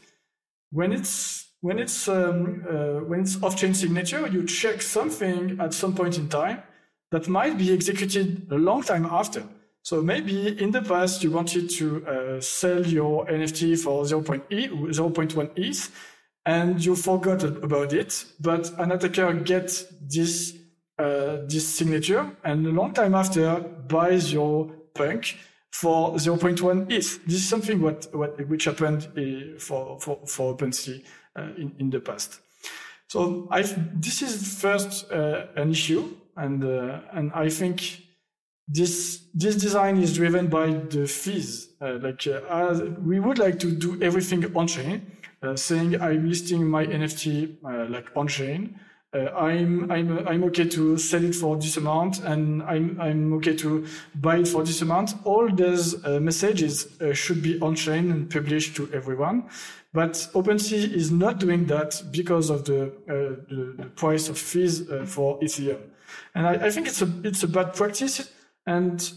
[0.70, 5.94] When it's when it's um, uh, when it's off-chain signature, you check something at some
[5.94, 6.62] point in time
[7.10, 9.42] that might be executed a long time after.
[9.82, 15.90] So maybe in the past you wanted to uh, sell your NFT for 0.1 ETH
[16.46, 20.54] and you forgot about it, but an attacker gets this
[20.98, 25.36] uh, this signature and a long time after buys your punk
[25.72, 27.24] for 0.1 ETH.
[27.24, 31.02] This is something what, what which happened uh, for, for, for OpenSea
[31.36, 32.40] in, in the past.
[33.08, 38.02] So I, this is first uh, an issue, and uh, and I think
[38.68, 41.70] this this design is driven by the fees.
[41.80, 45.10] Uh, like uh, we would like to do everything on chain,
[45.42, 48.78] uh, saying I'm listing my NFT uh, like on chain.
[49.12, 53.86] I'm I'm I'm okay to sell it for this amount, and I'm I'm okay to
[54.14, 55.14] buy it for this amount.
[55.24, 59.48] All those messages should be on chain and published to everyone.
[59.92, 64.88] But OpenSea is not doing that because of the, uh, the, the, price of fees
[64.88, 65.80] uh, for Ethereum.
[66.34, 68.30] And I, I, think it's a, it's a bad practice.
[68.66, 69.12] And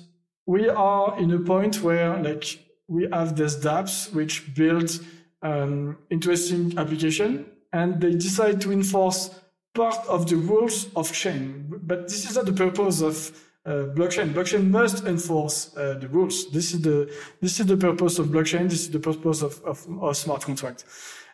[0.47, 4.99] we are in a point where like we have these dApps which build
[5.43, 9.29] um, interesting application and they decide to enforce
[9.73, 11.65] part of the rules of chain.
[11.83, 13.31] But this is not the purpose of
[13.65, 14.33] uh, blockchain.
[14.33, 16.51] Blockchain must enforce uh, the rules.
[16.51, 17.11] This is the
[17.41, 18.69] this is the purpose of blockchain.
[18.69, 20.85] This is the purpose of, of, of smart contract.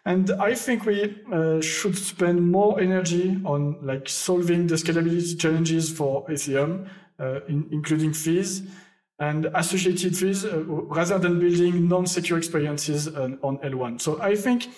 [0.05, 5.91] And I think we uh, should spend more energy on like solving the scalability challenges
[5.91, 6.87] for Ethereum,
[7.19, 8.63] uh, in, including fees
[9.19, 13.99] and associated fees, uh, rather than building non-secure experiences on, on, L1.
[13.99, 14.69] So I think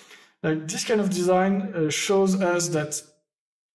[0.42, 3.00] like this kind of design uh, shows us that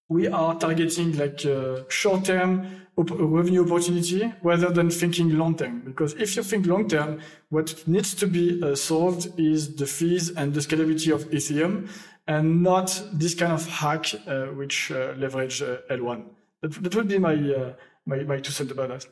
[0.10, 1.46] we are targeting like
[1.90, 5.82] short-term revenue opportunity rather than thinking long term.
[5.82, 10.32] Because if you think long term, what needs to be uh, solved is the fees
[10.32, 11.90] and the scalability of Ethereum
[12.28, 16.26] and not this kind of hack uh, which uh, leverage uh, L1.
[16.62, 17.74] That, that would be my, uh,
[18.06, 19.06] my, my two cents about that.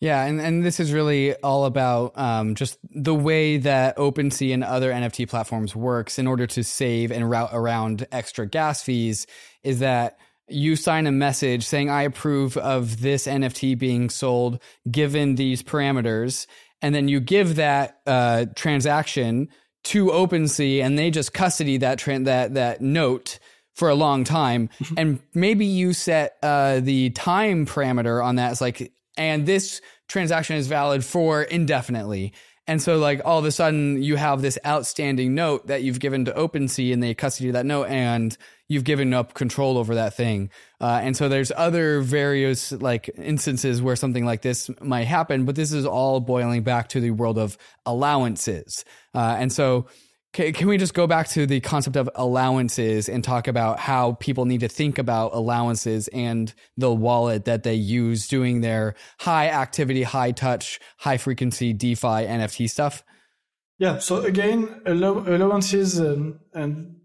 [0.00, 4.62] Yeah, and, and this is really all about um, just the way that OpenSea and
[4.62, 9.26] other NFT platforms works in order to save and route around extra gas fees
[9.62, 10.18] is that
[10.48, 16.46] you sign a message saying, I approve of this NFT being sold given these parameters.
[16.82, 19.48] And then you give that uh, transaction
[19.84, 23.38] to OpenSea and they just custody that, tra- that, that note
[23.74, 24.68] for a long time.
[24.96, 28.52] and maybe you set uh, the time parameter on that.
[28.52, 32.32] It's like, and this transaction is valid for indefinitely.
[32.68, 36.24] And so like all of a sudden you have this outstanding note that you've given
[36.24, 38.36] to OpenSea and they custody that note and
[38.68, 40.50] you've given up control over that thing.
[40.80, 45.54] Uh, and so there's other various like instances where something like this might happen, but
[45.54, 48.84] this is all boiling back to the world of allowances.
[49.14, 49.86] Uh, and so
[50.36, 54.12] can, can we just go back to the concept of allowances and talk about how
[54.12, 59.48] people need to think about allowances and the wallet that they use doing their high
[59.48, 63.02] activity, high touch, high frequency DeFi NFT stuff?
[63.78, 63.96] Yeah.
[63.96, 66.96] So again, allow- allowances and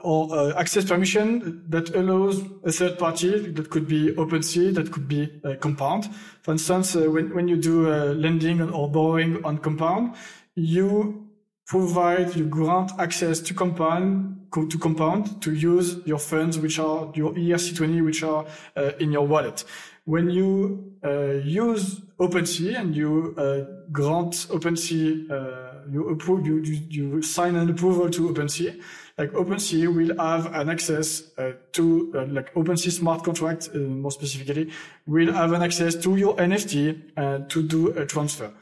[0.00, 5.08] or uh, access permission that allows a third party that could be OpenSea, that could
[5.08, 6.08] be uh, Compound.
[6.42, 10.14] For instance, uh, when, when you do uh, lending or borrowing on Compound,
[10.54, 11.31] you
[11.66, 17.32] provide, you grant access to compound, to compound to use your funds, which are your
[17.32, 18.44] ERC20, which are
[18.76, 19.64] uh, in your wallet.
[20.04, 23.60] When you uh, use OpenSea and you uh,
[23.92, 28.82] grant OpenSea, uh, you approve, you, you, you, sign an approval to OpenSea,
[29.16, 34.70] like OpenSea will have an access uh, to, uh, like OpenSea smart contract, more specifically,
[35.06, 38.52] will have an access to your NFT to do a transfer.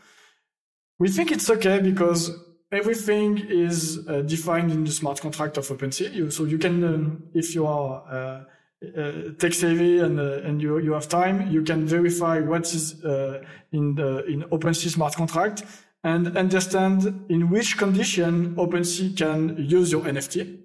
[0.98, 2.30] We think it's okay because
[2.72, 6.12] everything is uh, defined in the smart contract of OpenSea.
[6.12, 8.44] You, so you can, um, if you are uh,
[8.96, 13.04] uh, tech savvy and uh, and you you have time, you can verify what is
[13.04, 13.42] uh,
[13.72, 15.64] in the in OpenSea smart contract
[16.02, 20.58] and understand in which condition OpenSea can use your NFT.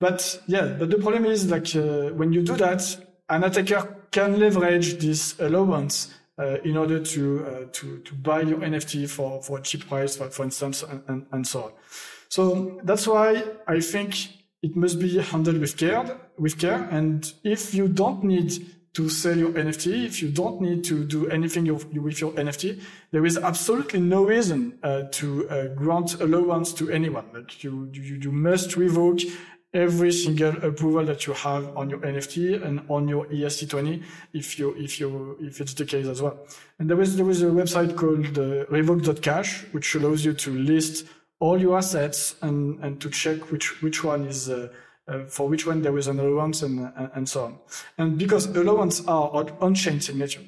[0.00, 2.82] But yeah, but the problem is like uh, when you do that,
[3.28, 8.58] an attacker can leverage this allowance uh, in order to, uh, to, to buy your
[8.58, 11.72] NFT for, for a cheap price, for, for instance, and, and, and so on.
[12.28, 14.14] So that's why I think
[14.62, 16.88] it must be handled with care, with care.
[16.90, 18.52] And if you don't need
[18.94, 21.72] to sell your NFT, if you don't need to do anything
[22.02, 22.80] with your NFT,
[23.12, 27.26] there is absolutely no reason uh, to uh, grant allowance to anyone.
[27.32, 29.20] Like you, you, you must revoke
[29.72, 34.02] every single approval that you have on your NFT and on your ERC20
[34.32, 36.38] if you, if you, if it's the case as well.
[36.78, 41.06] And there is, there is a website called uh, revoke.cash, which allows you to list
[41.38, 44.68] all your assets and, and to check which, which one is, uh,
[45.06, 47.58] uh, for which one there is an allowance and, and, and so on.
[47.96, 50.42] And because allowance are on-chain signature.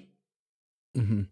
[0.97, 1.23] Mm-hmm.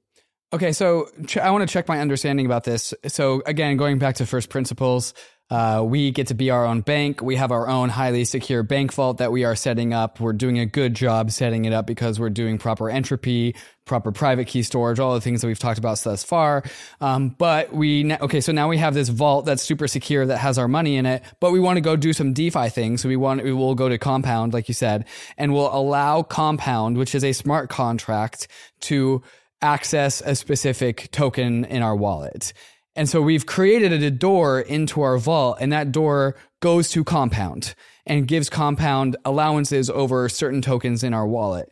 [0.52, 2.94] Okay, so ch- I want to check my understanding about this.
[3.06, 5.14] So again, going back to first principles,
[5.50, 7.20] uh, we get to be our own bank.
[7.20, 10.20] We have our own highly secure bank vault that we are setting up.
[10.20, 14.46] We're doing a good job setting it up because we're doing proper entropy, proper private
[14.46, 16.62] key storage, all the things that we've talked about thus far.
[17.00, 20.56] Um, but we, okay, so now we have this vault that's super secure that has
[20.56, 23.02] our money in it, but we want to go do some DeFi things.
[23.02, 26.96] So we want, we will go to Compound, like you said, and we'll allow Compound,
[26.96, 28.46] which is a smart contract
[28.82, 29.22] to
[29.62, 32.52] access a specific token in our wallet.
[32.96, 37.74] And so we've created a door into our vault and that door goes to compound
[38.06, 41.70] and gives compound allowances over certain tokens in our wallet.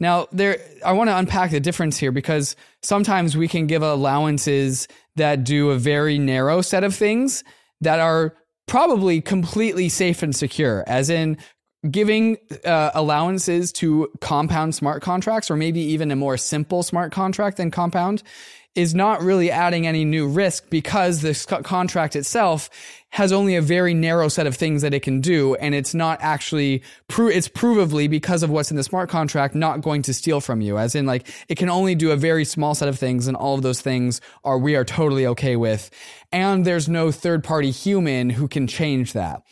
[0.00, 4.88] Now there, I want to unpack the difference here because sometimes we can give allowances
[5.16, 7.44] that do a very narrow set of things
[7.80, 8.34] that are
[8.66, 11.38] probably completely safe and secure, as in
[11.90, 17.58] giving uh, allowances to compound smart contracts or maybe even a more simple smart contract
[17.58, 18.22] than compound
[18.76, 22.68] is not really adding any new risk because this contract itself
[23.10, 25.54] has only a very narrow set of things that it can do.
[25.54, 29.80] And it's not actually, pro- it's provably because of what's in the smart contract, not
[29.80, 30.76] going to steal from you.
[30.76, 33.54] As in like, it can only do a very small set of things and all
[33.54, 35.90] of those things are, we are totally okay with.
[36.30, 39.42] And there's no third party human who can change that.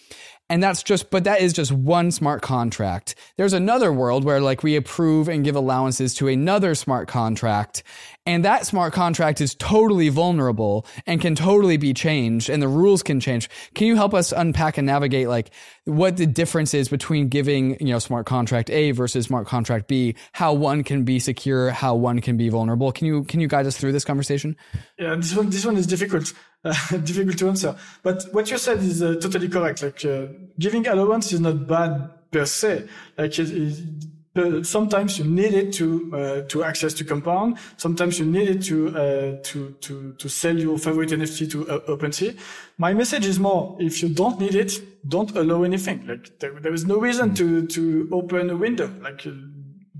[0.51, 3.14] And that's just, but that is just one smart contract.
[3.36, 7.82] There's another world where like we approve and give allowances to another smart contract.
[8.26, 13.03] And that smart contract is totally vulnerable and can totally be changed and the rules
[13.03, 13.49] can change.
[13.74, 15.51] Can you help us unpack and navigate like
[15.86, 20.14] what the difference is between giving, you know, smart contract A versus smart contract B,
[20.32, 22.92] how one can be secure, how one can be vulnerable?
[22.92, 24.57] Can you, can you guide us through this conversation?
[24.99, 26.34] Yeah, this one, this one is difficult.
[27.04, 27.76] difficult to answer.
[28.02, 29.82] But what you said is uh, totally correct.
[29.82, 30.26] Like uh,
[30.58, 32.86] giving allowance is not bad per se.
[33.18, 37.58] Like it, it, sometimes you need it to uh, to access to compound.
[37.76, 41.80] Sometimes you need it to uh, to to to sell your favorite NFT to uh,
[41.80, 42.36] OpenSea.
[42.78, 44.72] My message is more: if you don't need it,
[45.06, 46.06] don't allow anything.
[46.06, 48.90] Like there, there is no reason to to open a window.
[49.02, 49.26] Like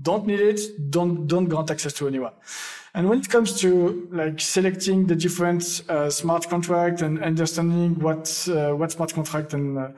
[0.01, 2.33] don't need it, don't don't grant access to anyone.
[2.95, 8.47] And when it comes to like selecting the different uh, smart contract and understanding what
[8.49, 9.89] uh, what smart contract and uh,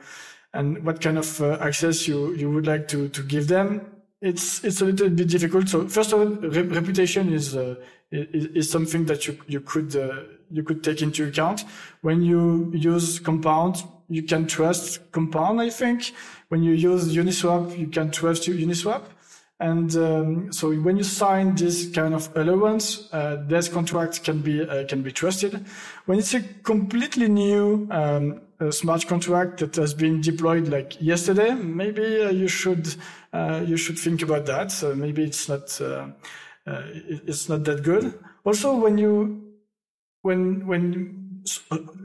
[0.52, 3.86] and what kind of uh, access you you would like to to give them,
[4.20, 5.68] it's it's a little bit difficult.
[5.68, 7.76] So first of all, re- reputation is, uh,
[8.10, 11.64] is, is something that you you could uh, you could take into account
[12.02, 13.84] when you use Compound.
[14.08, 15.60] You can trust Compound.
[15.60, 16.12] I think
[16.48, 19.02] when you use Uniswap, you can trust Uniswap.
[19.60, 24.62] And um, so when you sign this kind of allowance, uh, this contract can be
[24.62, 25.66] uh, can be trusted.
[26.06, 28.40] When it's a completely new um,
[28.70, 32.94] smart contract that has been deployed like yesterday, maybe uh, you should
[33.32, 34.70] uh, you should think about that.
[34.70, 36.10] So maybe it's not uh,
[36.64, 38.14] uh, it's not that good.
[38.44, 39.54] Also, when you
[40.22, 41.17] when when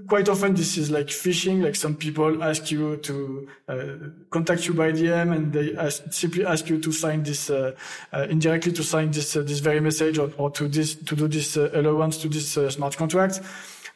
[0.07, 1.63] quite often this is like phishing.
[1.63, 3.85] Like some people ask you to uh,
[4.29, 7.71] contact you by DM, and they ask, simply ask you to sign this uh,
[8.11, 11.27] uh, indirectly to sign this uh, this very message or, or, to this to do
[11.27, 13.41] this uh, allowance to this uh, smart contract.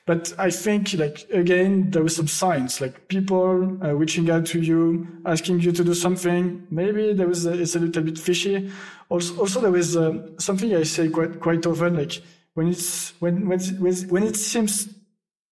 [0.05, 3.57] But I think like again there is some signs like people
[4.01, 6.65] reaching out to you asking you to do something.
[6.71, 8.71] Maybe there is a, it's a little bit fishy.
[9.09, 9.97] Also, also there is
[10.39, 12.21] something I say quite quite often like
[12.53, 14.87] when it's when when when it seems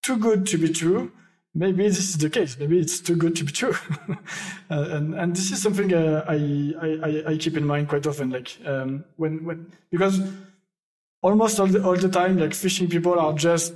[0.05, 1.11] too good to be true,
[1.55, 2.57] maybe this is the case.
[2.59, 3.75] Maybe it's too good to be true.
[4.69, 8.29] uh, and, and this is something uh, I, I, I keep in mind quite often.
[8.29, 10.21] Like, um, when, when, because
[11.23, 13.73] almost all the, all the time, like phishing people are just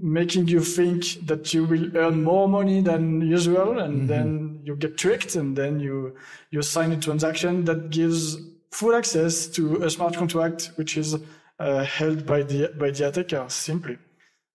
[0.00, 3.78] making you think that you will earn more money than usual.
[3.78, 4.06] And mm-hmm.
[4.08, 6.16] then you get tricked and then you,
[6.50, 8.36] you sign a transaction that gives
[8.72, 11.16] full access to a smart contract, which is
[11.60, 13.98] uh, held by the, by the attacker simply.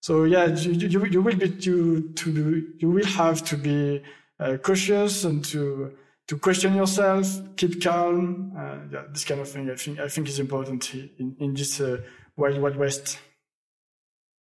[0.04, 4.04] So yeah, you, you, you will be to to you will have to be
[4.38, 5.93] uh, cautious and to
[6.28, 7.26] to question yourself,
[7.56, 8.51] keep calm.
[8.54, 11.80] Uh, yeah, this kind of thing I think I think is important in in this
[11.80, 12.01] uh,
[12.36, 13.18] wild wild west.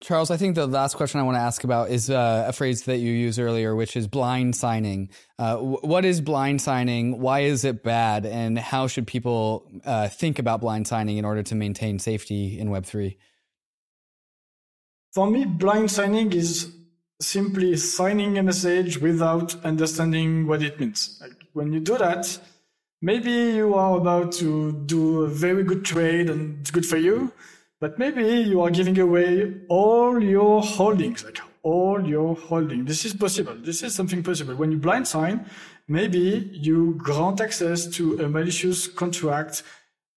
[0.00, 2.84] Charles, I think the last question I want to ask about is uh, a phrase
[2.84, 5.10] that you used earlier, which is blind signing.
[5.38, 7.20] Uh, what is blind signing?
[7.20, 8.24] Why is it bad?
[8.24, 12.70] And how should people uh, think about blind signing in order to maintain safety in
[12.70, 13.18] Web three?
[15.12, 16.74] For me, blind signing is
[17.20, 21.18] simply signing a message without understanding what it means.
[21.20, 22.40] Like when you do that,
[23.02, 27.30] maybe you are about to do a very good trade and it's good for you,
[27.78, 32.86] but maybe you are giving away all your holdings, like all your holding.
[32.86, 33.54] This is possible.
[33.54, 34.54] This is something possible.
[34.54, 35.44] When you blind sign,
[35.88, 39.62] maybe you grant access to a malicious contract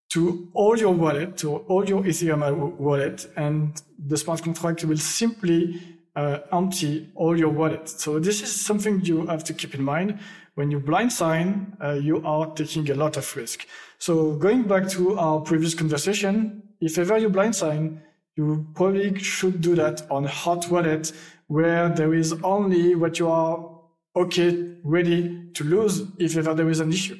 [0.09, 5.81] to all your wallet, to all your Ethereum wallet, and the smart contract will simply
[6.15, 7.89] uh, empty all your wallet.
[7.89, 10.19] So this is something you have to keep in mind.
[10.55, 13.67] When you blind sign, uh, you are taking a lot of risk.
[13.97, 18.01] So going back to our previous conversation, if ever you blind sign,
[18.35, 21.11] you probably should do that on a hot wallet
[21.47, 23.75] where there is only what you are
[24.15, 27.17] okay, ready to lose if ever there is an issue.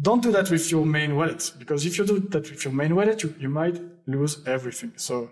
[0.00, 2.94] Don't do that with your main wallet because if you do that with your main
[2.94, 4.92] wallet, you, you might lose everything.
[4.96, 5.30] So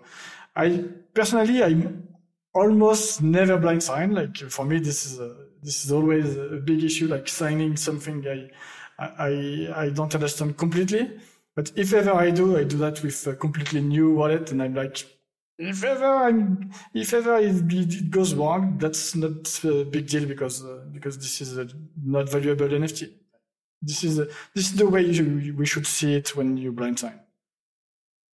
[0.55, 2.07] I personally, I'm
[2.53, 4.11] almost never blind sign.
[4.11, 7.07] Like for me, this is a, this is always a big issue.
[7.07, 8.49] Like signing something I,
[8.97, 11.11] I, I don't understand completely.
[11.55, 14.75] But if ever I do, I do that with a completely new wallet, and I'm
[14.75, 15.05] like,
[15.57, 20.65] if ever I'm, if ever it, it goes wrong, that's not a big deal because
[20.65, 21.67] uh, because this is a
[22.03, 23.09] not valuable NFT.
[23.85, 26.99] This is a, this is the way you, we should see it when you blind
[26.99, 27.19] sign.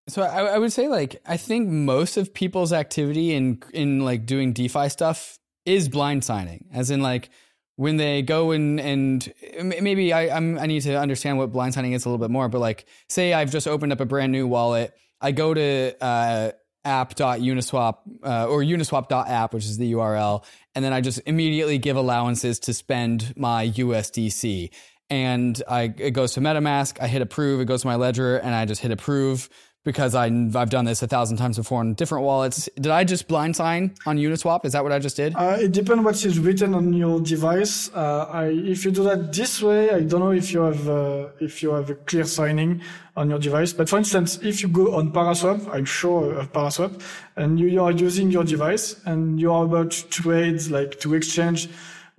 [0.07, 4.25] So I, I, would say like I think most of people's activity in in like
[4.25, 7.29] doing DeFi stuff is blind signing, as in like
[7.75, 9.31] when they go in and
[9.63, 12.49] maybe I I'm, I need to understand what blind signing is a little bit more.
[12.49, 16.51] But like say I've just opened up a brand new wallet, I go to uh,
[16.83, 22.59] app.uniswap uh, or uniswap.app, which is the URL, and then I just immediately give allowances
[22.61, 24.71] to spend my USDC.
[25.11, 28.55] And I it goes to MetaMask, I hit approve, it goes to my ledger, and
[28.55, 29.49] I just hit approve
[29.83, 32.69] because I, I've done this a thousand times before on different wallets.
[32.75, 34.63] Did I just blind sign on Uniswap?
[34.63, 35.35] Is that what I just did?
[35.35, 37.89] Uh, it depends what is written on your device.
[37.93, 41.29] Uh, I, if you do that this way, I don't know if you have uh,
[41.41, 42.81] if you have a clear signing
[43.17, 43.73] on your device.
[43.73, 47.01] But for instance, if you go on Paraswap, I'm sure of Paraswap,
[47.35, 51.15] and you, you are using your device and you are about to trade, like to
[51.15, 51.67] exchange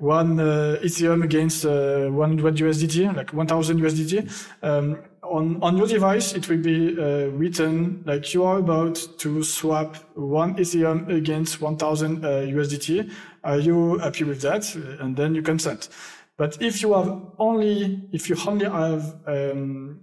[0.03, 4.49] one uh, Ethereum against uh, 100 USDT, like 1000 USDT.
[4.61, 9.45] Um, on, on your device, it will be uh, written like you are about to
[9.45, 13.13] swap one Ethereum against 1000 uh, USDT.
[13.45, 14.75] Are you happy with that?
[14.75, 15.89] And then you consent.
[16.37, 20.01] But if you have only, if you only have um,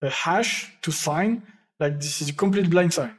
[0.00, 1.42] a hash to sign,
[1.78, 3.18] like this is a complete blind sign.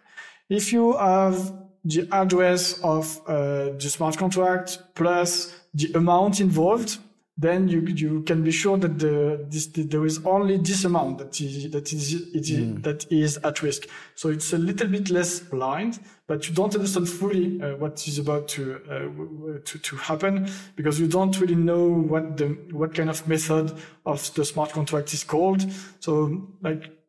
[0.49, 6.99] If you have the address of uh, the smart contract plus the amount involved,
[7.35, 11.17] then you you can be sure that the this the, there is only this amount
[11.17, 12.83] that is that is it, mm.
[12.83, 13.87] that is at risk.
[14.15, 18.19] So it's a little bit less blind, but you don't understand fully uh, what is
[18.19, 23.09] about to uh, to to happen because you don't really know what the what kind
[23.09, 23.73] of method
[24.05, 25.65] of the smart contract is called.
[25.99, 27.02] So like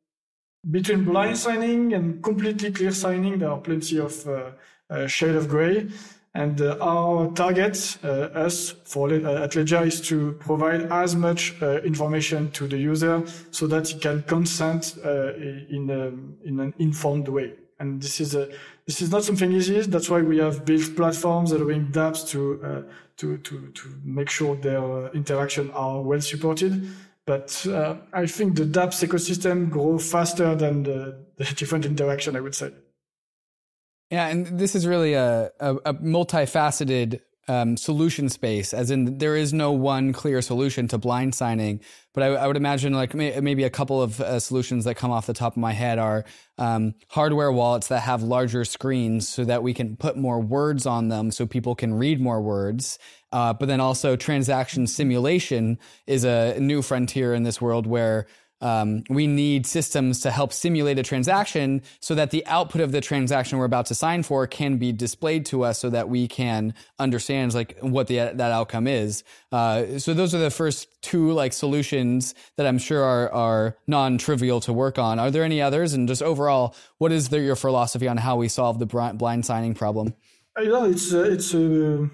[0.71, 4.51] between blind signing and completely clear signing, there are plenty of uh,
[4.91, 5.89] uh shade of gray.
[6.37, 8.09] And uh, our target, uh,
[8.47, 13.23] us for at Ledger, is to provide as much information to the user
[13.53, 17.53] so that he can consent in a, um, in an informed way.
[17.79, 18.49] And this is a
[18.87, 19.81] this is not something easy.
[19.81, 22.83] That's why we have built platforms allowing dApps to uh,
[23.19, 26.89] to to to make sure their interaction are well supported.
[27.27, 32.37] But uh, I think the dApps ecosystem grow faster than the, the different interaction.
[32.37, 32.73] I would say.
[34.11, 39.37] Yeah, and this is really a, a, a multifaceted um, solution space, as in there
[39.37, 41.81] is no one clear solution to blind signing.
[42.13, 45.11] But I, I would imagine like may, maybe a couple of uh, solutions that come
[45.11, 46.25] off the top of my head are
[46.59, 51.09] um, hardware wallets that have larger screens so that we can put more words on
[51.09, 52.99] them so people can read more words.
[53.33, 58.27] Uh, but then also transaction simulation is a new frontier in this world where
[58.61, 63.01] um, we need systems to help simulate a transaction so that the output of the
[63.01, 66.75] transaction we're about to sign for can be displayed to us so that we can
[66.99, 69.23] understand like what the, that outcome is.
[69.53, 74.61] Uh, so those are the first two like solutions that I'm sure are, are non-trivial
[74.61, 75.19] to work on.
[75.19, 75.93] Are there any others?
[75.93, 79.75] And just overall, what is the, your philosophy on how we solve the blind signing
[79.75, 80.15] problem?
[80.57, 82.09] You know, it's a, it's a,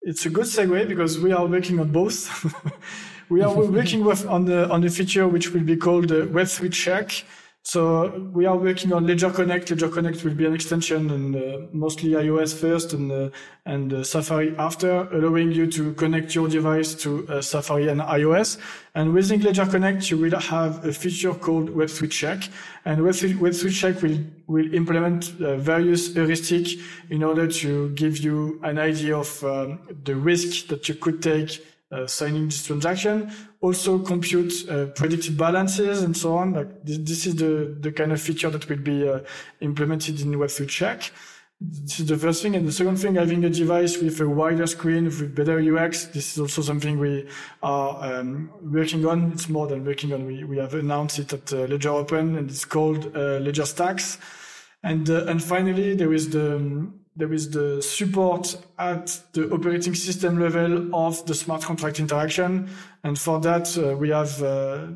[0.00, 2.54] it's a good segue because we are working on both.
[3.32, 6.70] we are working with on the on the feature which will be called the Web3
[6.72, 7.24] check.
[7.64, 9.70] So we are working on Ledger Connect.
[9.70, 11.40] Ledger Connect will be an extension and uh,
[11.72, 13.30] mostly iOS first and uh,
[13.64, 18.58] and uh, Safari after, allowing you to connect your device to uh, Safari and iOS.
[18.96, 22.40] And within Ledger Connect, you will have a feature called Web3 Check.
[22.84, 24.18] And Web3, Web3 Check will
[24.48, 26.72] will implement uh, various heuristics
[27.08, 31.62] in order to give you an idea of um, the risk that you could take
[31.92, 36.54] uh, signing this transaction, also compute uh, predicted balances and so on.
[36.54, 39.20] Like this, this, is the, the kind of feature that will be uh,
[39.60, 41.10] implemented in Web3 Check.
[41.60, 42.56] This is the first thing.
[42.56, 46.06] And the second thing, having a device with a wider screen with better UX.
[46.06, 47.28] This is also something we
[47.62, 49.32] are um, working on.
[49.32, 50.26] It's more than working on.
[50.26, 54.18] We, we have announced it at uh, Ledger Open and it's called uh, Ledger Stax.
[54.82, 60.38] And, uh, and finally, there is the, there is the support at the operating system
[60.38, 62.70] level of the smart contract interaction.
[63.04, 64.86] And for that, uh, we have, uh,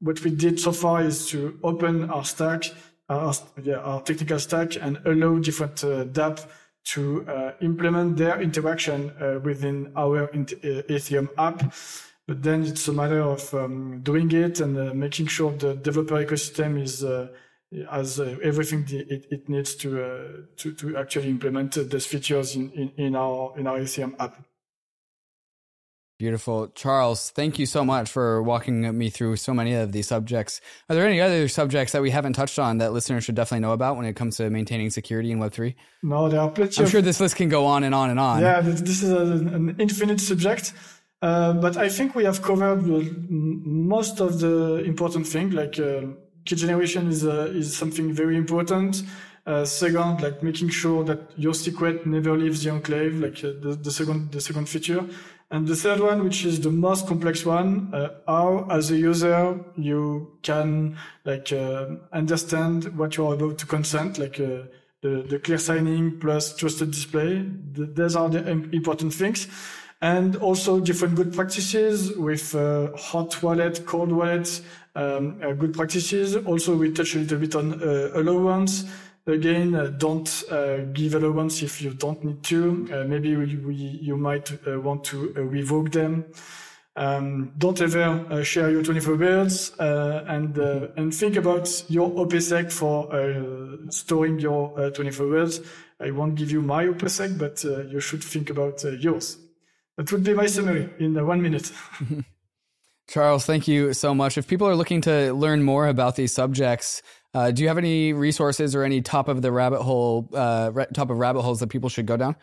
[0.00, 2.64] what we did so far is to open our stack
[3.08, 6.46] our, yeah, our technical stack and allow different uh, dApp
[6.84, 11.74] to uh, implement their interaction uh, within our Ethereum app.
[12.26, 16.24] But then it's a matter of um, doing it and uh, making sure the developer
[16.24, 17.04] ecosystem is
[17.72, 22.70] uh, has uh, everything it, it needs to, to to actually implement those features in,
[22.70, 24.36] in, in our in our Ethereum app.
[26.18, 26.68] Beautiful.
[26.68, 30.62] Charles, thank you so much for walking me through so many of these subjects.
[30.88, 33.72] Are there any other subjects that we haven't touched on that listeners should definitely know
[33.72, 35.74] about when it comes to maintaining security in Web3?
[36.02, 36.82] No, there are plenty.
[36.82, 38.40] I'm sure this list can go on and on and on.
[38.40, 40.72] Yeah, this is an infinite subject.
[41.20, 42.86] Uh, but I think we have covered
[43.28, 49.02] most of the important things, like uh, key generation is, uh, is something very important.
[49.46, 53.78] Uh, second, like making sure that your secret never leaves the enclave, like uh, the,
[53.80, 55.04] the second, the second feature.
[55.52, 59.64] And the third one, which is the most complex one, uh, how as a user
[59.76, 64.62] you can like uh, understand what you're about to consent, like uh,
[65.02, 67.48] the, the clear signing plus trusted display.
[67.72, 69.46] The, those are the important things.
[70.02, 74.60] And also different good practices with uh, hot wallet, cold wallet,
[74.96, 76.36] um, uh, good practices.
[76.36, 78.84] Also, we touch a little bit on uh, allowance.
[79.26, 82.88] Again, uh, don't uh, give allowance if you don't need to.
[82.92, 86.24] Uh, maybe we, we, you might uh, want to uh, revoke them.
[86.94, 90.56] Um, don't ever uh, share your 24 birds and
[90.96, 95.60] and think about your OPSEC for storing your 24 birds.
[96.00, 97.62] I won't give you my OPSEC, but
[97.92, 99.36] you should think about yours.
[99.98, 101.70] That would be my summary in one minute.
[103.08, 104.36] Charles, thank you so much.
[104.36, 107.02] If people are looking to learn more about these subjects,
[107.34, 111.10] uh, do you have any resources or any top of the rabbit hole, uh, top
[111.10, 112.34] of rabbit holes that people should go down?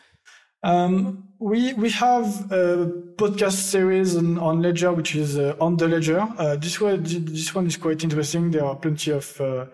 [0.64, 5.90] Um, we we have a podcast series on, on Ledger, which is uh, on the
[5.90, 6.22] Ledger.
[6.38, 8.52] Uh, this one this one is quite interesting.
[8.52, 9.66] There are plenty of uh,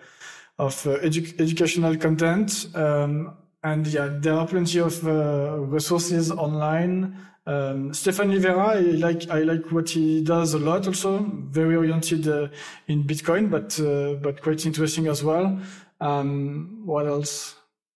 [0.57, 7.15] of uh, edu- educational content, um, and yeah, there are plenty of resources online.
[7.45, 10.85] Um, Stephan Livera, I like I like what he does a lot.
[10.87, 12.47] Also, very oriented uh,
[12.87, 15.59] in Bitcoin, but uh, but quite interesting as well.
[15.99, 17.55] Um, what else?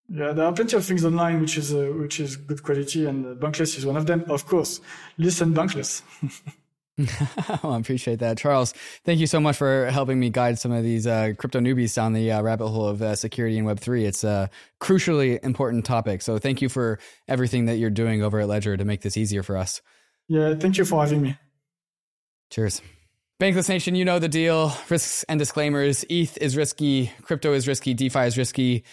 [0.09, 3.39] Yeah, there are plenty of things online which is uh, which is good quality, and
[3.39, 4.25] Bankless is one of them.
[4.27, 4.81] Of course,
[5.17, 6.01] listen Bankless.
[7.63, 8.37] well, I appreciate that.
[8.37, 11.95] Charles, thank you so much for helping me guide some of these uh, crypto newbies
[11.95, 14.05] down the uh, rabbit hole of uh, security in Web3.
[14.05, 14.49] It's a
[14.79, 16.21] crucially important topic.
[16.21, 19.41] So thank you for everything that you're doing over at Ledger to make this easier
[19.41, 19.81] for us.
[20.27, 21.37] Yeah, thank you for having me.
[22.51, 22.81] Cheers.
[23.39, 24.71] Bankless Nation, you know the deal.
[24.89, 26.05] Risks and disclaimers.
[26.09, 27.11] ETH is risky.
[27.23, 27.95] Crypto is risky.
[27.95, 28.83] DeFi is risky.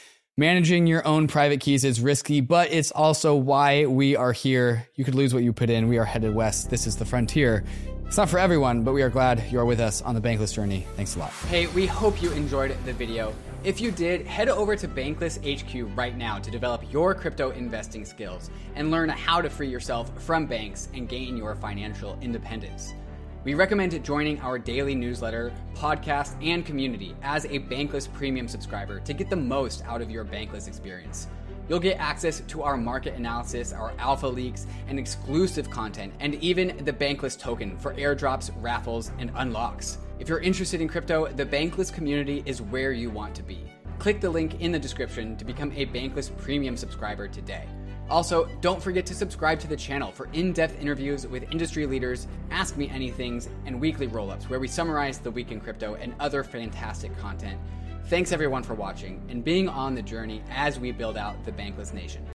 [0.41, 4.89] Managing your own private keys is risky, but it's also why we are here.
[4.95, 5.87] You could lose what you put in.
[5.87, 6.71] We are headed west.
[6.71, 7.62] This is the frontier.
[8.07, 10.55] It's not for everyone, but we are glad you are with us on the Bankless
[10.55, 10.87] journey.
[10.97, 11.31] Thanks a lot.
[11.51, 13.35] Hey, we hope you enjoyed the video.
[13.65, 18.07] If you did, head over to Bankless HQ right now to develop your crypto investing
[18.07, 22.95] skills and learn how to free yourself from banks and gain your financial independence.
[23.43, 29.15] We recommend joining our daily newsletter, podcast, and community as a Bankless Premium subscriber to
[29.15, 31.27] get the most out of your Bankless experience.
[31.67, 36.85] You'll get access to our market analysis, our alpha leaks, and exclusive content, and even
[36.85, 39.97] the Bankless token for airdrops, raffles, and unlocks.
[40.19, 43.61] If you're interested in crypto, the Bankless community is where you want to be.
[43.99, 47.65] Click the link in the description to become a Bankless Premium subscriber today.
[48.11, 52.27] Also, don't forget to subscribe to the channel for in depth interviews with industry leaders,
[52.51, 56.12] Ask Me Anythings, and weekly roll ups where we summarize the week in crypto and
[56.19, 57.59] other fantastic content.
[58.07, 61.95] Thanks everyone for watching and being on the journey as we build out the Bankless
[61.95, 62.27] Nation.